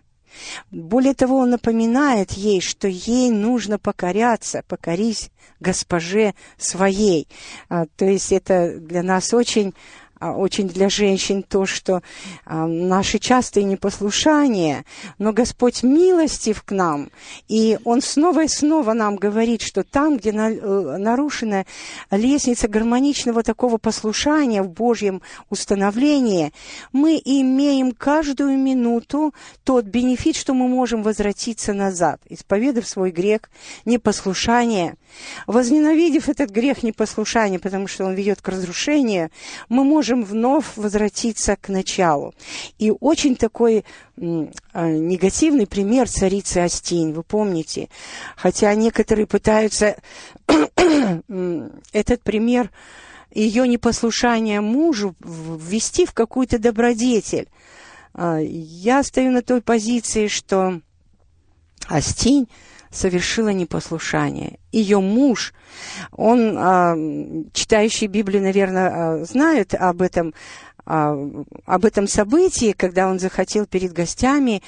[0.71, 7.29] Более того, Он напоминает ей, что ей нужно покоряться, покорись госпоже своей.
[7.69, 9.75] А, То есть это для нас очень
[10.21, 12.03] очень для женщин то, что
[12.45, 14.85] а, наши частые непослушания,
[15.19, 17.11] но Господь милостив к нам,
[17.49, 21.65] и Он снова и снова нам говорит, что там, где э, нарушена
[22.11, 26.53] лестница гармоничного такого послушания в Божьем установлении,
[26.93, 33.43] мы имеем каждую минуту тот бенефит, что мы можем возвратиться назад, исповедав свой грех
[33.85, 34.97] непослушания,
[35.47, 39.31] возненавидев этот грех непослушания, потому что он ведет к разрушению,
[39.69, 42.35] мы можем вновь возвратиться к началу.
[42.79, 43.83] И очень такой э,
[44.17, 47.89] негативный пример царицы Астинь, вы помните.
[48.37, 49.97] Хотя некоторые пытаются
[51.93, 52.71] этот пример
[53.33, 57.49] ее непослушания мужу ввести в какую-то добродетель.
[58.13, 60.81] А, Я стою на той позиции, что
[61.89, 62.49] Астинь
[62.91, 64.59] совершила непослушание.
[64.73, 65.53] Ее муж,
[66.13, 66.97] он, а,
[67.53, 70.35] читающий Библию, наверное, а, знают об этом,
[70.85, 71.17] а,
[71.67, 74.63] об этом событии, когда он захотел перед гостями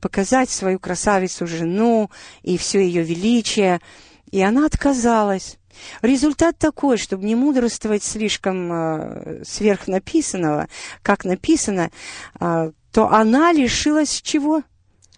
[0.00, 2.10] показать свою красавицу жену
[2.42, 3.80] и все ее величие,
[4.30, 5.58] и она отказалась.
[6.02, 10.68] Результат такой, чтобы не мудрствовать слишком э, сверхнаписанного,
[11.02, 11.90] как написано,
[12.38, 14.62] а, то она лишилась чего?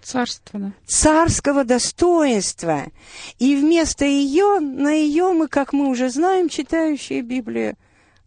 [0.02, 0.72] Царство, да.
[0.86, 2.84] царского достоинства.
[3.38, 7.76] И вместо ее, на ее мы, как мы уже знаем, читающие Библию,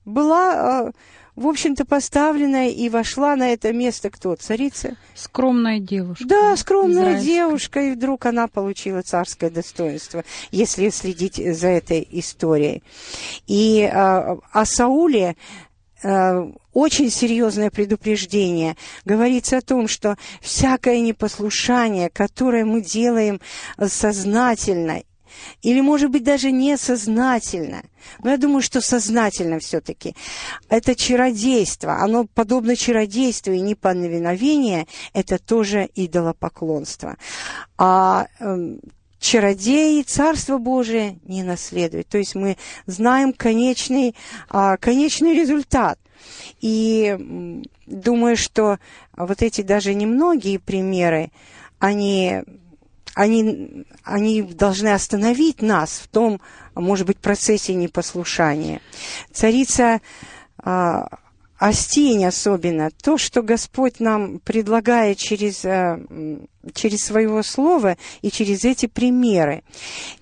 [0.06, 0.92] была, э,
[1.36, 4.36] в общем-то, поставлена и вошла на это место кто?
[4.36, 4.98] Царица?
[5.16, 6.26] Скромная девушка.
[6.26, 7.26] Да, скромная израильская.
[7.26, 12.84] девушка, и вдруг она получила царское достоинство, если следить за этой историей.
[13.48, 15.36] И э, о Сауле
[16.04, 18.76] э, очень серьезное предупреждение.
[19.06, 23.40] Говорится о том, что всякое непослушание, которое мы делаем
[23.88, 25.04] сознательно
[25.62, 27.84] или, может быть, даже несознательно,
[28.24, 30.16] но я думаю, что сознательно все-таки,
[30.70, 37.18] это чародейство, оно подобно чародейству и неповиновение, это тоже идолопоклонство.
[37.78, 38.80] А эм,
[39.20, 42.08] чародеи Царство Божие не наследуют.
[42.10, 44.16] То есть мы знаем конечный,
[44.50, 45.98] а, конечный результат.
[46.64, 48.80] И думаю, что
[49.18, 51.30] вот эти даже немногие примеры,
[51.78, 52.42] они,
[53.16, 56.40] они, они должны остановить нас в том,
[56.74, 58.80] может быть, процессе непослушания.
[59.34, 60.00] Царица
[61.60, 68.86] Астинь особенно, то, что Господь нам предлагает через, м, через своего слова и через эти
[68.86, 69.64] примеры.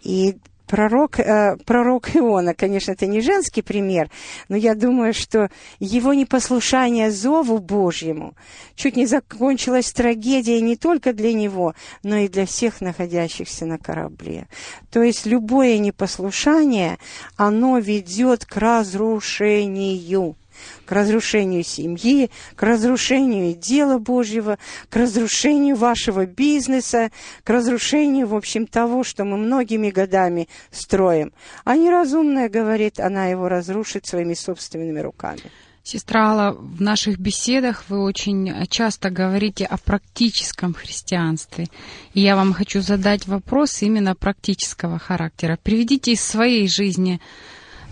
[0.01, 0.37] И
[0.72, 4.09] Пророк, э, пророк Иона, конечно, это не женский пример,
[4.47, 5.49] но я думаю, что
[5.82, 8.36] его непослушание зову Божьему
[8.76, 14.47] чуть не закончилась трагедией не только для него, но и для всех находящихся на корабле.
[14.91, 16.99] То есть любое непослушание,
[17.36, 20.38] оно ведет к разрушению
[20.86, 24.57] к разрушению семьи, к разрушению дела Божьего,
[24.89, 27.12] к разрушению вашего бизнеса,
[27.43, 31.34] к разрушению, в общем, того, что мы многими годами строим.
[31.64, 35.41] А неразумная, говорит, она его разрушит своими собственными руками.
[35.84, 41.68] Сестра Алла, в наших беседах вы очень часто говорите о практическом христианстве.
[42.14, 45.57] И я вам хочу задать вопрос именно практического характера.
[45.62, 47.20] Приведите из своей жизни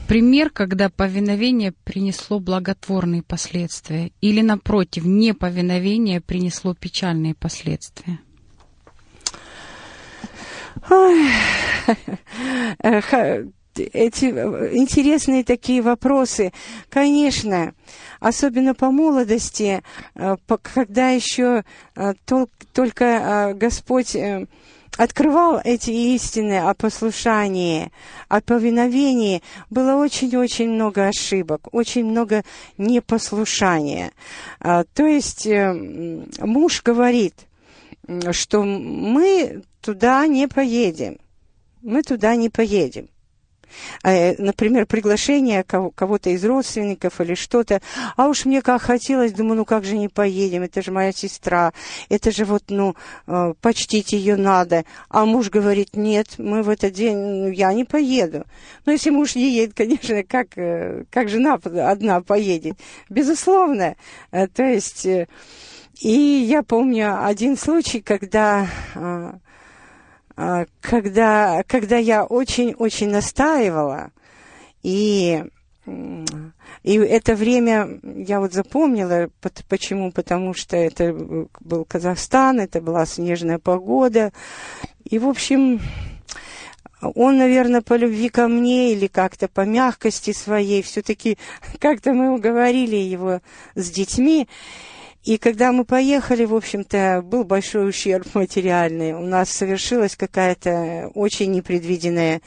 [0.09, 8.19] пример, когда повиновение принесло благотворные последствия, или напротив, неповиновение принесло печальные последствия.
[12.81, 13.45] Э,
[13.75, 16.53] эти э, интересные такие вопросы.
[16.89, 17.73] Конечно,
[18.19, 19.83] особенно по молодости,
[20.15, 21.63] э, когда еще
[22.25, 24.15] тол- только Господь
[24.97, 27.91] открывал эти истины о послушании,
[28.27, 32.43] о повиновении, было очень-очень много ошибок, очень много
[32.77, 34.11] непослушания.
[34.59, 35.73] А, То есть э,
[36.39, 37.35] муж говорит,
[38.31, 41.17] что мы туда не поедем.
[41.81, 43.09] Мы туда не поедем.
[44.03, 47.81] Э, Например, приглашение кого- кого-то из родственников или что-то.
[48.15, 51.73] А уж мне как хотелось, думаю, ну как же не поедем, это же моя сестра,
[52.09, 52.95] это же вот, ну,
[53.27, 54.85] э, почтить ее надо.
[55.09, 58.45] А муж говорит, нет, мы в этот день, ну, я не поеду.
[58.85, 62.77] Но если муж не едет, конечно, как, э, как жена одна поедет?
[63.09, 63.95] Безусловно.
[64.31, 65.05] То есть...
[66.01, 66.11] и
[66.47, 69.37] я помню один случай, когда, а,
[70.79, 74.11] когда, когда я очень-очень настаивала,
[74.83, 75.43] и,
[76.83, 79.29] и это время я вот запомнила,
[79.67, 81.13] почему, потому что это
[81.59, 84.31] был Казахстан, это была снежная погода,
[85.03, 85.81] и, в общем,
[87.01, 91.37] он, наверное, по любви ко мне или как-то по мягкости своей, все-таки
[91.79, 93.41] как-то мы уговорили его
[93.75, 94.47] с детьми,
[95.23, 99.13] и когда мы поехали, в общем-то, был большой ущерб материальный.
[99.13, 102.41] У нас совершилась какая-то очень непредвиденная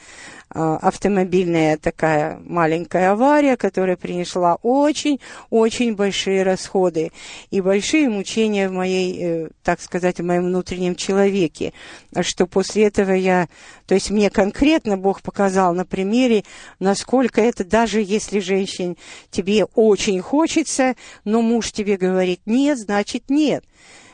[0.53, 7.11] автомобильная такая маленькая авария, которая принесла очень-очень большие расходы
[7.49, 11.73] и большие мучения в моей, э, так сказать, в моем внутреннем человеке.
[12.13, 13.47] А Что после этого я,
[13.87, 16.43] то есть мне конкретно Бог показал на примере,
[16.79, 18.95] насколько это, даже если женщин
[19.31, 23.63] тебе очень хочется, но муж тебе говорит нет, значит нет.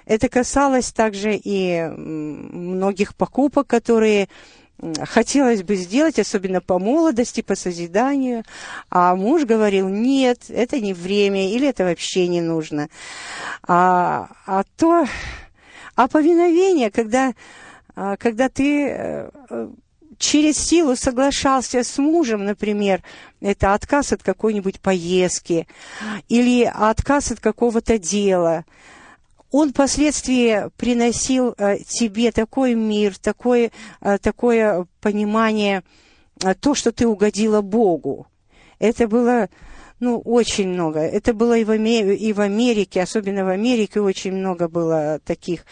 [0.05, 4.27] Это касалось также и многих покупок, которые
[5.05, 8.43] хотелось бы сделать, особенно по молодости, по созиданию,
[8.89, 12.89] а муж говорил, нет, это не время, или это вообще не нужно.
[13.67, 15.05] А, а то,
[15.95, 17.33] а повиновение, когда,
[18.17, 19.29] когда ты э,
[20.17, 23.01] через силу соглашался с мужем, например,
[23.41, 25.67] это отказ от какой-нибудь поездки
[26.27, 28.65] или отказ от какого-то дела,
[29.51, 33.71] он впоследствии приносил э, тебе такой мир, такое,
[34.01, 35.83] э, такое понимание,
[36.43, 38.27] э, то, что ты угодила Богу.
[38.77, 39.49] Это было,
[39.99, 40.99] ну, очень много.
[40.99, 45.65] Это было и в, и в Америке, особенно в Америке очень много было таких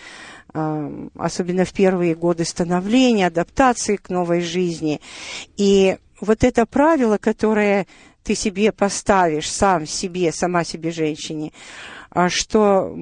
[1.15, 5.01] особенно в первые годы становления, адаптации к новой жизни.
[5.55, 7.86] И вот это правило, которое
[8.23, 11.51] ты себе поставишь, сам себе, сама себе женщине,
[12.09, 12.95] а что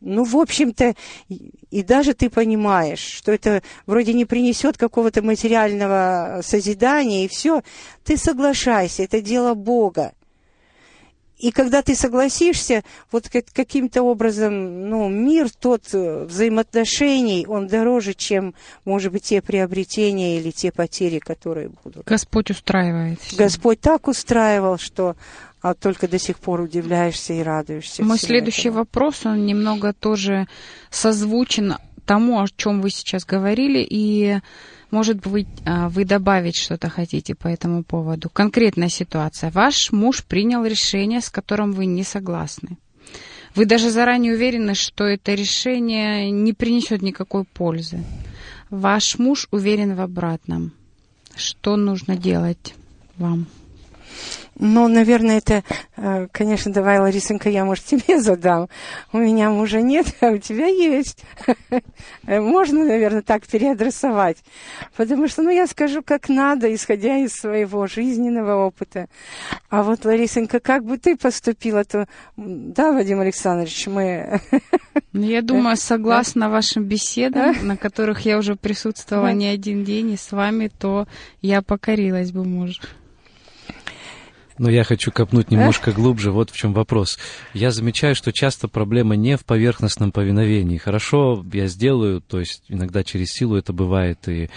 [0.00, 0.94] ну, в общем-то,
[1.28, 7.62] и даже ты понимаешь, что это вроде не принесет какого-то материального созидания, и все,
[8.04, 10.12] ты соглашайся, это дело Бога.
[11.40, 18.54] И когда ты согласишься, вот каким-то образом, ну, мир тот э, взаимоотношений, он дороже, чем,
[18.84, 22.04] может быть, те приобретения или те потери, которые будут.
[22.04, 23.20] Господь устраивает.
[23.22, 23.36] Все.
[23.36, 25.16] Господь так устраивал, что
[25.62, 28.02] а только до сих пор удивляешься и радуешься.
[28.02, 28.78] Мой следующий этому.
[28.78, 30.46] вопрос, он немного тоже
[30.90, 34.40] созвучен тому, о чем вы сейчас говорили, и
[34.90, 38.28] может быть, а, вы добавить что-то хотите по этому поводу.
[38.28, 39.50] Конкретная ситуация.
[39.50, 42.78] Ваш муж принял решение, с которым вы не согласны.
[43.54, 48.02] Вы даже заранее уверены, что это решение не принесет никакой пользы.
[48.70, 50.72] Ваш муж уверен в обратном.
[51.36, 52.74] Что нужно делать
[53.16, 53.46] вам?
[54.62, 55.64] Ну, наверное, это,
[55.96, 58.68] э, конечно, давай, Ларисенька, я, может, тебе задам.
[59.10, 61.24] У меня мужа нет, а у тебя есть.
[62.26, 64.36] Можно, наверное, так переадресовать.
[64.96, 69.08] Потому что, ну, я скажу, как надо, исходя из своего жизненного опыта.
[69.70, 72.06] А вот, Ларисенька, как бы ты поступила, то...
[72.36, 74.40] Да, Вадим Александрович, мы...
[75.12, 80.16] Ну, я думаю, согласно вашим беседам, на которых я уже присутствовала не один день, и
[80.16, 81.08] с вами, то
[81.42, 82.80] я покорилась бы мужу.
[84.60, 86.32] Но я хочу копнуть немножко глубже.
[86.32, 87.18] Вот в чем вопрос.
[87.54, 90.76] Я замечаю, что часто проблема не в поверхностном повиновении.
[90.76, 94.50] Хорошо, я сделаю, то есть иногда через силу это бывает, и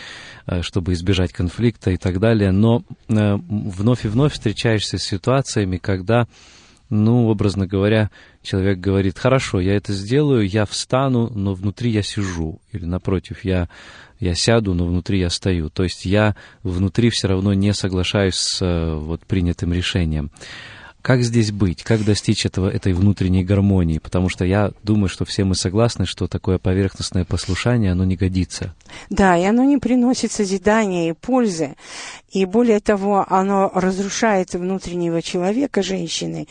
[0.45, 2.51] э, чтобы избежать конфликта и так далее.
[2.51, 6.27] Но э, вновь и вновь встречаешься с ситуациями, когда
[6.89, 12.59] ну, образно говоря, человек говорит, хорошо, я это сделаю, я встану, но внутри я сижу.
[12.73, 13.69] Или напротив, я,
[14.19, 15.69] я сяду, но внутри я стою.
[15.69, 20.31] То есть я внутри все равно не соглашаюсь с э, вот, принятым решением.
[21.03, 21.83] Как здесь быть?
[21.83, 23.97] Как достичь этого, этой внутренней гармонии?
[23.97, 28.73] Потому что я думаю, что все мы согласны, что такое поверхностное послушание, оно не годится.
[29.09, 31.75] Да, и оно не приносит созидания и пользы.
[32.31, 36.47] И более того, оно разрушает внутреннего человека, женщины,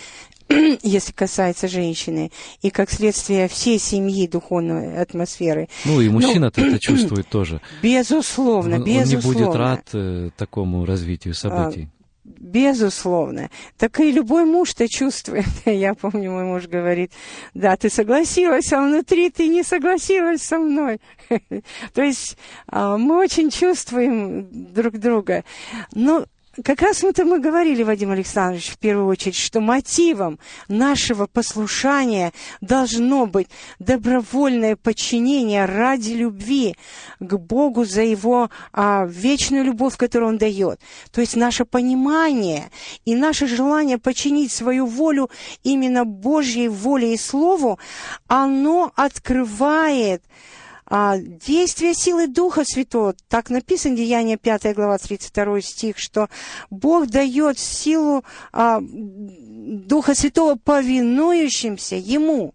[0.82, 2.30] если касается женщины,
[2.62, 5.68] и как следствие всей семьи духовной атмосферы.
[5.84, 7.60] Ну и мужчина ну, это чувствует тоже.
[7.82, 9.28] Безусловно, он, безусловно.
[9.28, 11.88] Он не будет рад э, такому развитию событий.
[11.90, 13.50] А, Безусловно.
[13.78, 15.46] Так и любой муж-то чувствует.
[15.64, 17.12] Я помню, мой муж говорит,
[17.54, 21.00] да, ты согласилась, а внутри ты не согласилась со мной.
[21.94, 22.36] То есть
[22.68, 25.44] а, мы очень чувствуем друг друга.
[25.94, 26.26] Но
[26.62, 30.38] как раз это мы говорили, Вадим Александрович, в первую очередь, что мотивом
[30.68, 33.48] нашего послушания должно быть
[33.78, 36.76] добровольное подчинение ради любви
[37.20, 40.78] к Богу за Его а, вечную любовь, которую Он дает.
[41.10, 42.70] То есть наше понимание
[43.06, 45.30] и наше желание подчинить свою волю
[45.62, 47.78] именно Божьей воле и Слову,
[48.26, 50.22] оно открывает
[50.94, 56.28] а, действие силы Духа Святого, так написано, Деяние 5 глава 32 стих, что
[56.68, 62.54] Бог дает силу а, Духа Святого повинующимся Ему.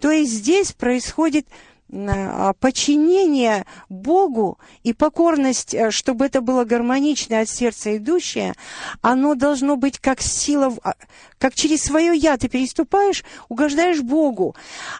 [0.00, 1.46] То есть здесь происходит
[1.94, 8.54] а, подчинение Богу и покорность, э, чтобы это было гармонично от сердца идущее,
[9.02, 10.94] оно должно быть как сила, а,
[11.42, 14.54] как через свое «я» ты переступаешь, угождаешь Богу,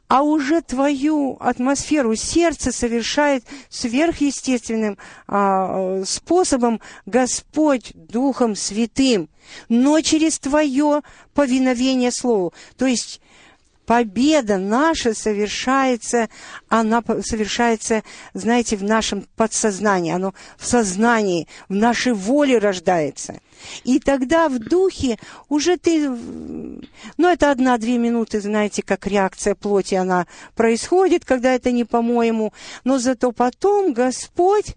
[0.08, 9.28] а уже твою атмосферу сердца совершает сверхъестественным а, способом Господь Духом Святым,
[9.68, 12.52] но через твое повиновение Слову.
[12.76, 13.20] То есть
[13.92, 16.30] победа наша совершается,
[16.70, 23.38] она совершается, знаете, в нашем подсознании, оно в сознании, в нашей воле рождается.
[23.84, 25.18] И тогда в духе
[25.50, 31.84] уже ты, ну это одна-две минуты, знаете, как реакция плоти, она происходит, когда это не
[31.84, 34.74] по-моему, но зато потом Господь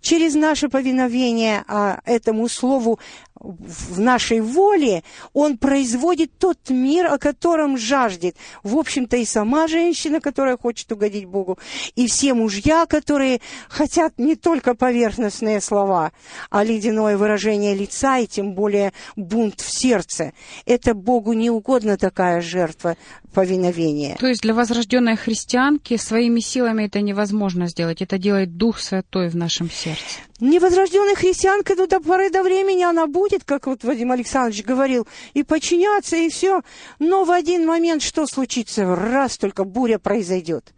[0.00, 2.98] через наше повиновение а, этому слову
[3.42, 8.36] в нашей воле, он производит тот мир, о котором жаждет.
[8.62, 11.58] В общем-то, и сама женщина, которая хочет угодить Богу,
[11.96, 16.12] и все мужья, которые хотят не только поверхностные слова,
[16.50, 20.32] а ледяное выражение лица, и тем более бунт в сердце.
[20.66, 22.96] Это Богу не угодно такая жертва
[23.32, 24.16] повиновения.
[24.20, 28.02] То есть для возрожденной христианки своими силами это невозможно сделать.
[28.02, 30.20] Это делает Дух Святой в нашем сердце.
[30.40, 35.42] Невозрожденная христианка, ну, до поры до времени она будет, как вот Вадим Александрович говорил, и
[35.42, 36.62] подчиняться, и все.
[36.98, 38.84] Но в один момент что случится?
[38.94, 40.72] Раз только буря произойдет.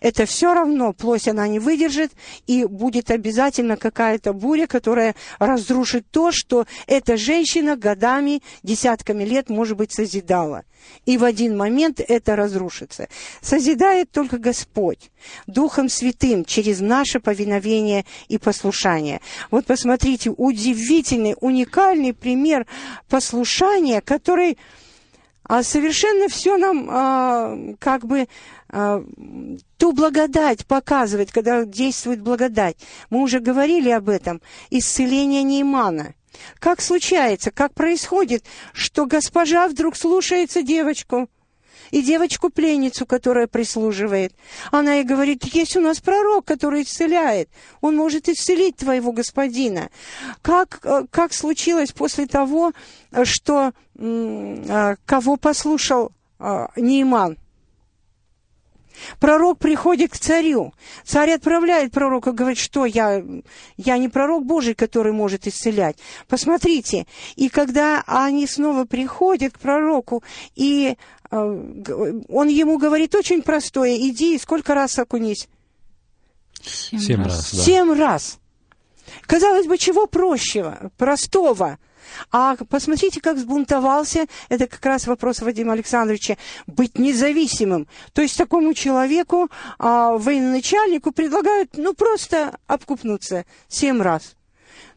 [0.00, 2.12] это все равно плоть она не выдержит,
[2.46, 9.76] и будет обязательно какая-то буря, которая разрушит то, что эта женщина годами, десятками лет, может
[9.76, 10.64] быть, созидала.
[11.06, 13.08] И в один момент это разрушится.
[13.40, 15.10] Созидает только Господь,
[15.46, 19.20] Духом Святым, через наше повиновение и послушание.
[19.50, 22.66] Вот посмотрите, удивительный, уникальный пример
[23.08, 24.58] послушания, который
[25.50, 28.28] а совершенно все нам а, как бы
[28.68, 29.04] а,
[29.78, 32.76] ту благодать показывает, когда действует благодать.
[33.10, 34.40] Мы уже говорили об этом.
[34.70, 36.14] Исцеление Неймана.
[36.58, 41.28] Как случается, как происходит, что госпожа вдруг слушается девочку–
[41.90, 44.34] и девочку-пленницу, которая прислуживает.
[44.70, 47.48] Она ей говорит, есть у нас пророк, который исцеляет.
[47.80, 49.90] Он может исцелить твоего господина.
[50.42, 52.72] Как, э, как случилось после того,
[53.24, 57.36] что э, кого послушал э, Нейман?
[59.18, 60.72] Пророк приходит к царю.
[61.04, 63.22] Царь отправляет пророка, говорит, что я,
[63.76, 65.96] я не пророк Божий, который может исцелять.
[66.28, 67.06] Посмотрите.
[67.36, 70.22] И когда они снова приходят к пророку,
[70.54, 70.96] и
[71.30, 71.36] э,
[72.28, 75.48] он ему говорит очень простое, иди и сколько раз окунись?
[76.62, 77.26] Семь, Семь раз.
[77.26, 77.62] раз да.
[77.62, 78.38] Семь раз.
[79.26, 81.78] Казалось бы, чего прощего, простого–
[82.32, 86.36] а посмотрите, как взбунтовался, это как раз вопрос Вадима Александровича,
[86.66, 87.88] быть независимым.
[88.12, 89.48] То есть такому человеку,
[89.78, 94.36] а, военачальнику предлагают, ну, просто обкупнуться семь раз.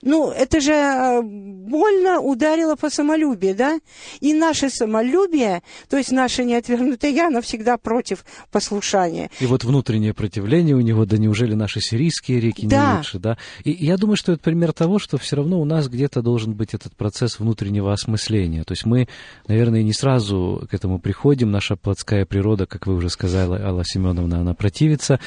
[0.05, 3.79] Ну, это же э, больно ударило по самолюбию, да?
[4.19, 9.29] И наше самолюбие, то есть наше неотвергнутое «я», оно всегда против послушания.
[9.39, 12.91] И вот внутреннее противление у него, да неужели наши сирийские реки да.
[12.91, 13.37] не лучше, да?
[13.63, 16.73] И я думаю, что это пример того, что все равно у нас где-то должен быть
[16.73, 18.63] этот процесс внутреннего осмысления.
[18.63, 19.07] То есть мы,
[19.47, 24.39] наверное, не сразу к этому приходим, наша плотская природа, как вы уже сказали, Алла Семеновна,
[24.39, 25.19] она противится,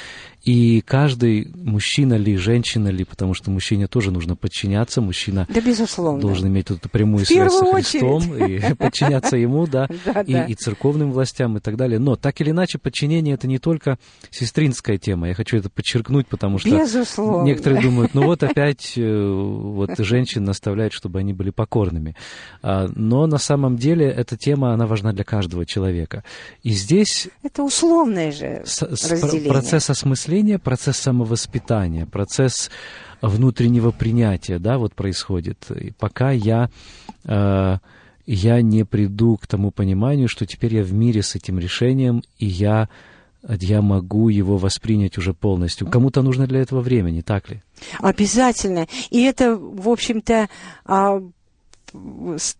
[0.43, 4.37] и каждый мужчина ли, женщина ли, потому что мужчине тоже нужно
[4.67, 6.21] подчиняться, мужчина да, безусловно.
[6.21, 9.87] должен иметь эту прямую связь со Христом и подчиняться ему, да,
[10.27, 11.99] и, церковным властям и так далее.
[11.99, 13.99] Но так или иначе, подчинение это не только
[14.31, 15.29] сестринская тема.
[15.29, 17.45] Я хочу это подчеркнуть, потому что безусловно.
[17.45, 22.17] некоторые думают, ну вот опять э, вот женщин наставляют, чтобы они были покорными.
[22.63, 26.25] А, но на самом деле эта тема, она важна для каждого человека.
[26.63, 27.29] И здесь...
[27.43, 29.49] Это условное же разделение.
[29.49, 32.71] Процесс осмысления процесс самовоспитания, процесс
[33.23, 35.71] внутреннего принятия, да, вот происходит.
[35.71, 36.71] И пока я,
[37.25, 37.79] э,
[38.27, 42.47] я не приду к тому пониманию, что теперь я в мире с этим решением, и
[42.47, 42.89] я,
[43.49, 45.87] я могу его воспринять уже полностью.
[45.87, 47.63] Кому-то нужно для этого время, не так ли?
[48.01, 48.87] Обязательно.
[49.11, 50.49] И это, в общем-то,
[50.85, 51.23] а,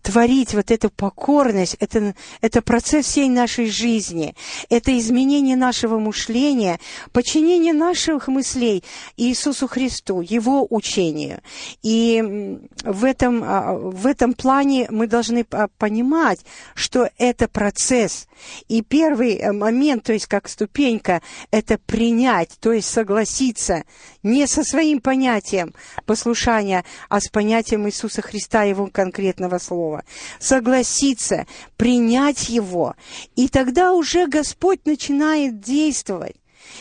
[0.01, 4.35] творить вот эту покорность, это, это процесс всей нашей жизни,
[4.69, 6.79] это изменение нашего мышления,
[7.11, 8.83] подчинение наших мыслей
[9.17, 11.41] Иисусу Христу, Его учению.
[11.83, 15.45] И в этом, а, в этом плане мы должны
[15.77, 16.39] понимать,
[16.73, 18.27] что это процесс.
[18.67, 23.83] И первый э, момент, то есть как ступенька, это принять, то есть согласиться
[24.21, 25.73] не со своим понятием
[26.05, 30.03] послушания, а с понятием Иисуса Христа, Его конкретно конкретного слова,
[30.39, 32.95] согласиться, принять его,
[33.35, 36.35] и тогда уже Господь начинает действовать.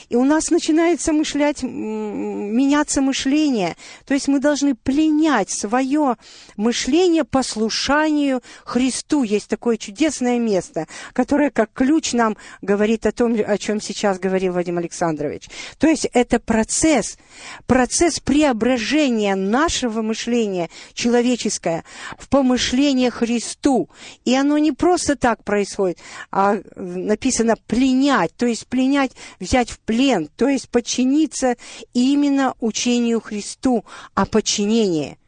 [0.09, 3.76] И у нас начинается мышлять, меняться мышление.
[4.05, 6.16] То есть мы должны пленять свое
[6.57, 9.22] мышление послушанию Христу.
[9.22, 14.53] Есть такое чудесное место, которое как ключ нам говорит о том, о чем сейчас говорил
[14.53, 15.49] Вадим Александрович.
[15.78, 17.18] То есть это процесс,
[17.66, 21.84] процесс преображения нашего мышления человеческое
[22.18, 23.89] в помышление Христу.
[24.24, 25.99] И оно не просто так происходит,
[26.30, 31.57] а написано пленять, то есть пленять, взять в плен, то есть подчиниться
[31.93, 35.18] именно учению Христу о подчинении,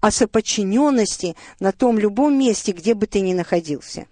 [0.00, 4.06] о соподчиненности на том любом месте, где бы ты ни находился.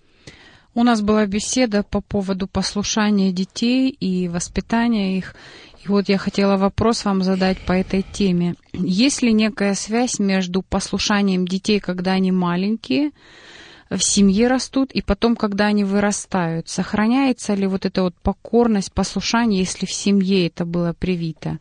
[0.75, 5.37] У нас была беседа по поводу послушания детей и воспитания их.
[5.85, 8.57] И вот я хотела вопрос вам задать по этой теме.
[8.73, 13.13] Есть ли некая связь между послушанием детей, когда они маленькие,
[13.97, 19.61] в семье растут, и потом, когда они вырастают, сохраняется ли вот эта вот покорность, послушание,
[19.61, 21.59] если в семье это было привито?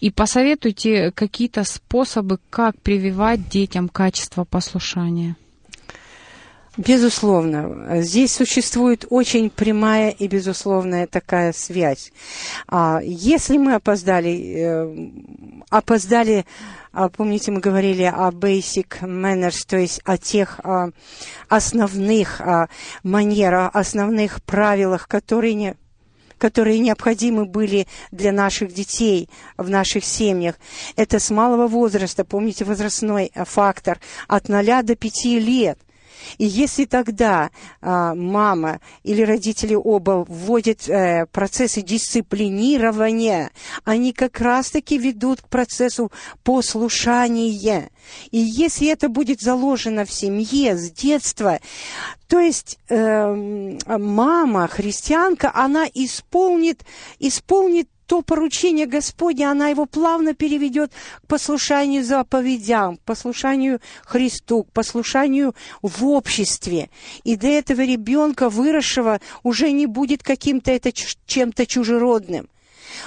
[0.00, 5.36] И посоветуйте какие-то способы, как прививать детям качество послушания.
[6.76, 12.12] Безусловно, здесь существует очень прямая и безусловная такая связь.
[12.66, 15.10] А, если мы опоздали, э,
[15.70, 16.44] опоздали
[16.92, 20.90] а, помните, мы говорили о basic manners, то есть о тех а,
[21.48, 22.40] основных
[23.04, 25.76] манерах, основных правилах, которые не
[26.38, 30.56] которые необходимы были для наших детей в наших семьях.
[30.96, 33.98] Это с малого возраста, помните возрастной фактор,
[34.28, 35.78] от 0 до 5 лет.
[36.38, 37.50] И если тогда
[37.80, 43.50] а, мама или родители оба вводят э, процессы дисциплинирования,
[43.84, 46.10] они как раз-таки ведут к процессу
[46.42, 47.90] послушания.
[48.30, 51.60] И если это будет заложено в семье с детства,
[52.28, 56.84] то есть э, мама, христианка, она исполнит,
[57.18, 60.92] исполнит то поручение Господне, она его плавно переведет
[61.22, 66.90] к послушанию заповедям, к послушанию Христу, к послушанию в обществе.
[67.24, 72.48] И для этого ребенка, выросшего, уже не будет каким-то это чем-то чужеродным.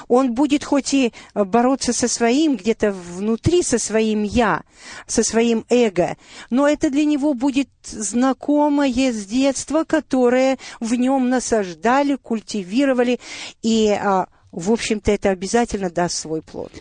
[0.07, 4.63] Он будет хоть и бороться со своим, где-то внутри со своим «я»,
[5.05, 6.17] со своим эго,
[6.49, 13.19] но это для него будет знакомое с детства, которое в нем насаждали, культивировали
[13.61, 16.71] и а, в общем-то, это обязательно даст свой плод.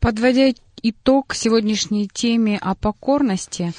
[0.00, 3.72] Подводя итог сегодняшней теме о покорности,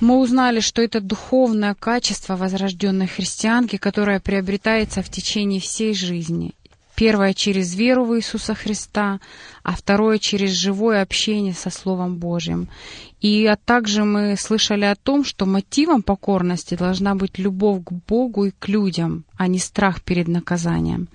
[0.00, 6.54] мы узнали, что это духовное качество возрожденной христианки, которое приобретается в течение всей жизни.
[6.98, 9.20] Первое через веру в Иисуса Христа,
[9.62, 12.68] а второе через живое общение со Словом Божьим.
[13.20, 18.46] И а также мы слышали о том, что мотивом покорности должна быть любовь к Богу
[18.46, 21.06] и к людям, а не страх перед наказанием.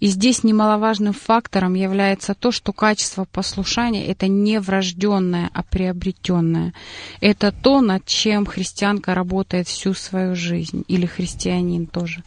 [0.00, 6.74] И здесь немаловажным фактором является то, что качество послушания— это не врожденное, а приобретенное.
[7.22, 12.22] Это то, над чем христианка работает всю свою жизнь, или христианин тоже.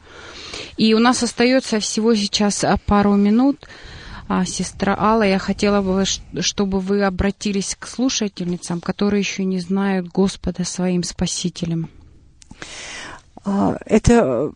[0.77, 3.67] И у нас остается всего сейчас пару минут—
[4.27, 6.03] а, сестра Алла, я хотела бы,
[6.41, 11.89] чтобы вы обратились к слушательницам, которые еще не знают Господа своим Спасителем.
[13.43, 14.51] А, это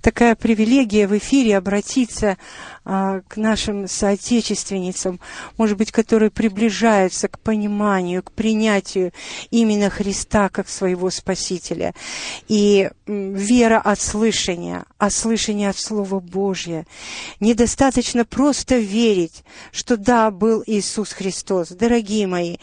[0.00, 2.38] такая привилегия в эфире обратиться
[2.81, 5.20] а, к нашим соотечественницам,
[5.56, 9.12] может быть, которые приближаются к пониманию, к принятию
[9.50, 11.94] именно Христа как своего Спасителя.
[12.48, 16.84] И вера от слышания, от слышания от Слова Божьего.
[17.40, 21.68] Недостаточно просто верить, что да, был Иисус Христос.
[21.68, 22.56] Дорогие мои,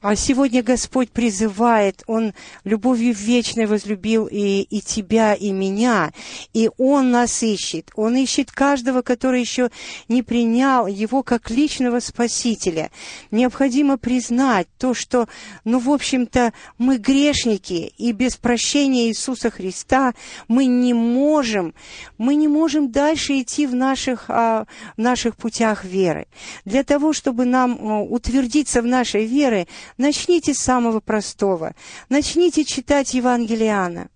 [0.00, 2.32] а сегодня Господь призывает, Он
[2.64, 6.12] любовью вечной возлюбил и, и тебя, и меня,
[6.52, 7.90] и Он нас ищет.
[7.94, 9.65] Он ищет каждого, который еще
[10.08, 12.90] не принял его как личного спасителя.
[13.30, 15.28] Необходимо признать то, что,
[15.64, 20.14] ну, в общем-то, мы грешники, и без прощения Иисуса Христа
[20.48, 21.74] мы не можем,
[22.18, 26.26] мы не можем дальше идти в наших, а, в наших путях веры.
[26.64, 29.66] Для того, чтобы нам а, утвердиться в нашей вере,
[29.98, 31.74] начните с самого простого.
[32.08, 34.08] Начните читать Евангелиана.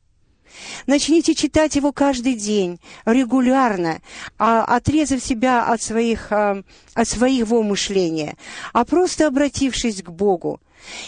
[0.87, 4.01] Начните читать его каждый день, регулярно,
[4.39, 6.63] а, отрезав себя от, своих, а,
[6.95, 8.37] от своего мышления,
[8.73, 10.61] а просто обратившись к Богу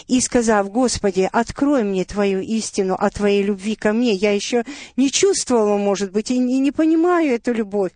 [0.07, 4.13] и сказав, Господи, открой мне Твою истину о Твоей любви ко мне.
[4.13, 4.63] Я еще
[4.95, 7.91] не чувствовала, может быть, и не, не понимаю эту любовь.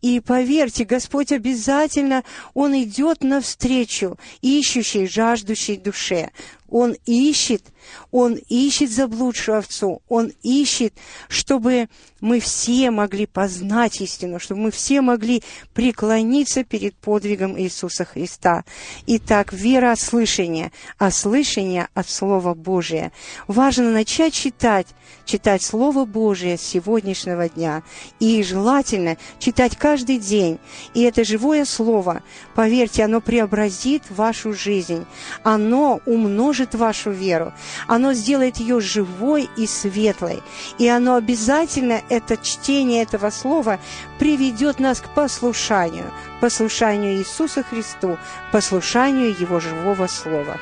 [0.00, 2.24] И поверьте, Господь обязательно,
[2.54, 6.30] Он идет навстречу ищущей, жаждущей душе.
[6.72, 7.64] Он ищет,
[8.10, 10.94] Он ищет заблудшую овцу, Он ищет,
[11.28, 11.90] чтобы
[12.22, 15.42] мы все могли познать истину, чтобы мы все могли
[15.74, 18.64] преклониться перед подвигом Иисуса Христа.
[19.06, 23.12] Итак, вера от слышания, а слышание от Слова Божия.
[23.48, 24.86] Важно начать читать,
[25.26, 27.82] читать Слово Божие с сегодняшнего дня.
[28.18, 30.58] И желательно читать каждый день.
[30.94, 32.22] И это живое Слово,
[32.54, 35.04] поверьте, оно преобразит вашу жизнь.
[35.42, 37.52] Оно умножит умножит вашу веру,
[37.86, 40.42] оно сделает ее живой и светлой.
[40.78, 43.78] И оно обязательно, это чтение этого слова,
[44.18, 46.10] приведет нас к послушанию,
[46.40, 48.18] послушанию Иисуса Христу,
[48.52, 50.58] послушанию Его живого слова.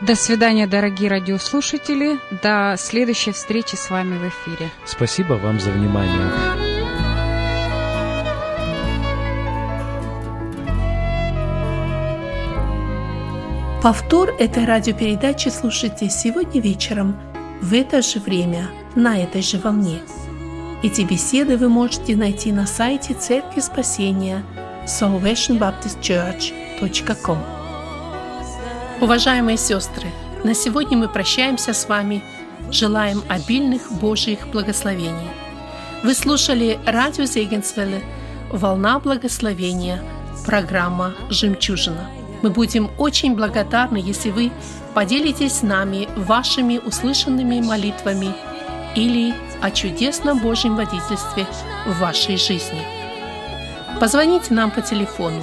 [0.00, 2.18] До свидания, дорогие радиослушатели.
[2.42, 4.70] До следующей встречи с вами в эфире.
[4.84, 6.73] Спасибо вам за внимание.
[13.84, 17.20] Повтор этой радиопередачи слушайте сегодня вечером
[17.60, 19.98] в это же время на этой же волне.
[20.82, 24.42] Эти беседы вы можете найти на сайте Церкви Спасения
[24.86, 27.38] salvationbaptistchurch.com
[29.02, 30.08] Уважаемые сестры,
[30.44, 32.24] на сегодня мы прощаемся с вами,
[32.70, 35.28] желаем обильных Божьих благословений.
[36.02, 38.02] Вы слушали радио Зегенсвелле
[38.50, 40.02] «Волна благословения»,
[40.46, 42.23] программа «Жемчужина».
[42.44, 44.52] Мы будем очень благодарны, если вы
[44.92, 48.34] поделитесь с нами вашими услышанными молитвами
[48.94, 49.32] или
[49.62, 51.46] о чудесном Божьем водительстве
[51.86, 52.82] в вашей жизни.
[53.98, 55.42] Позвоните нам по телефону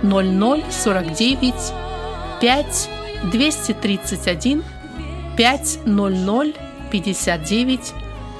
[0.00, 1.54] 0049
[2.40, 2.90] 5
[3.30, 4.64] 231
[5.36, 6.56] 500
[6.90, 7.92] 59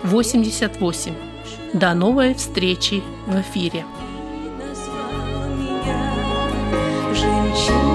[0.02, 1.14] 88.
[1.74, 3.84] До новой встречи в эфире!
[7.16, 7.85] 是一。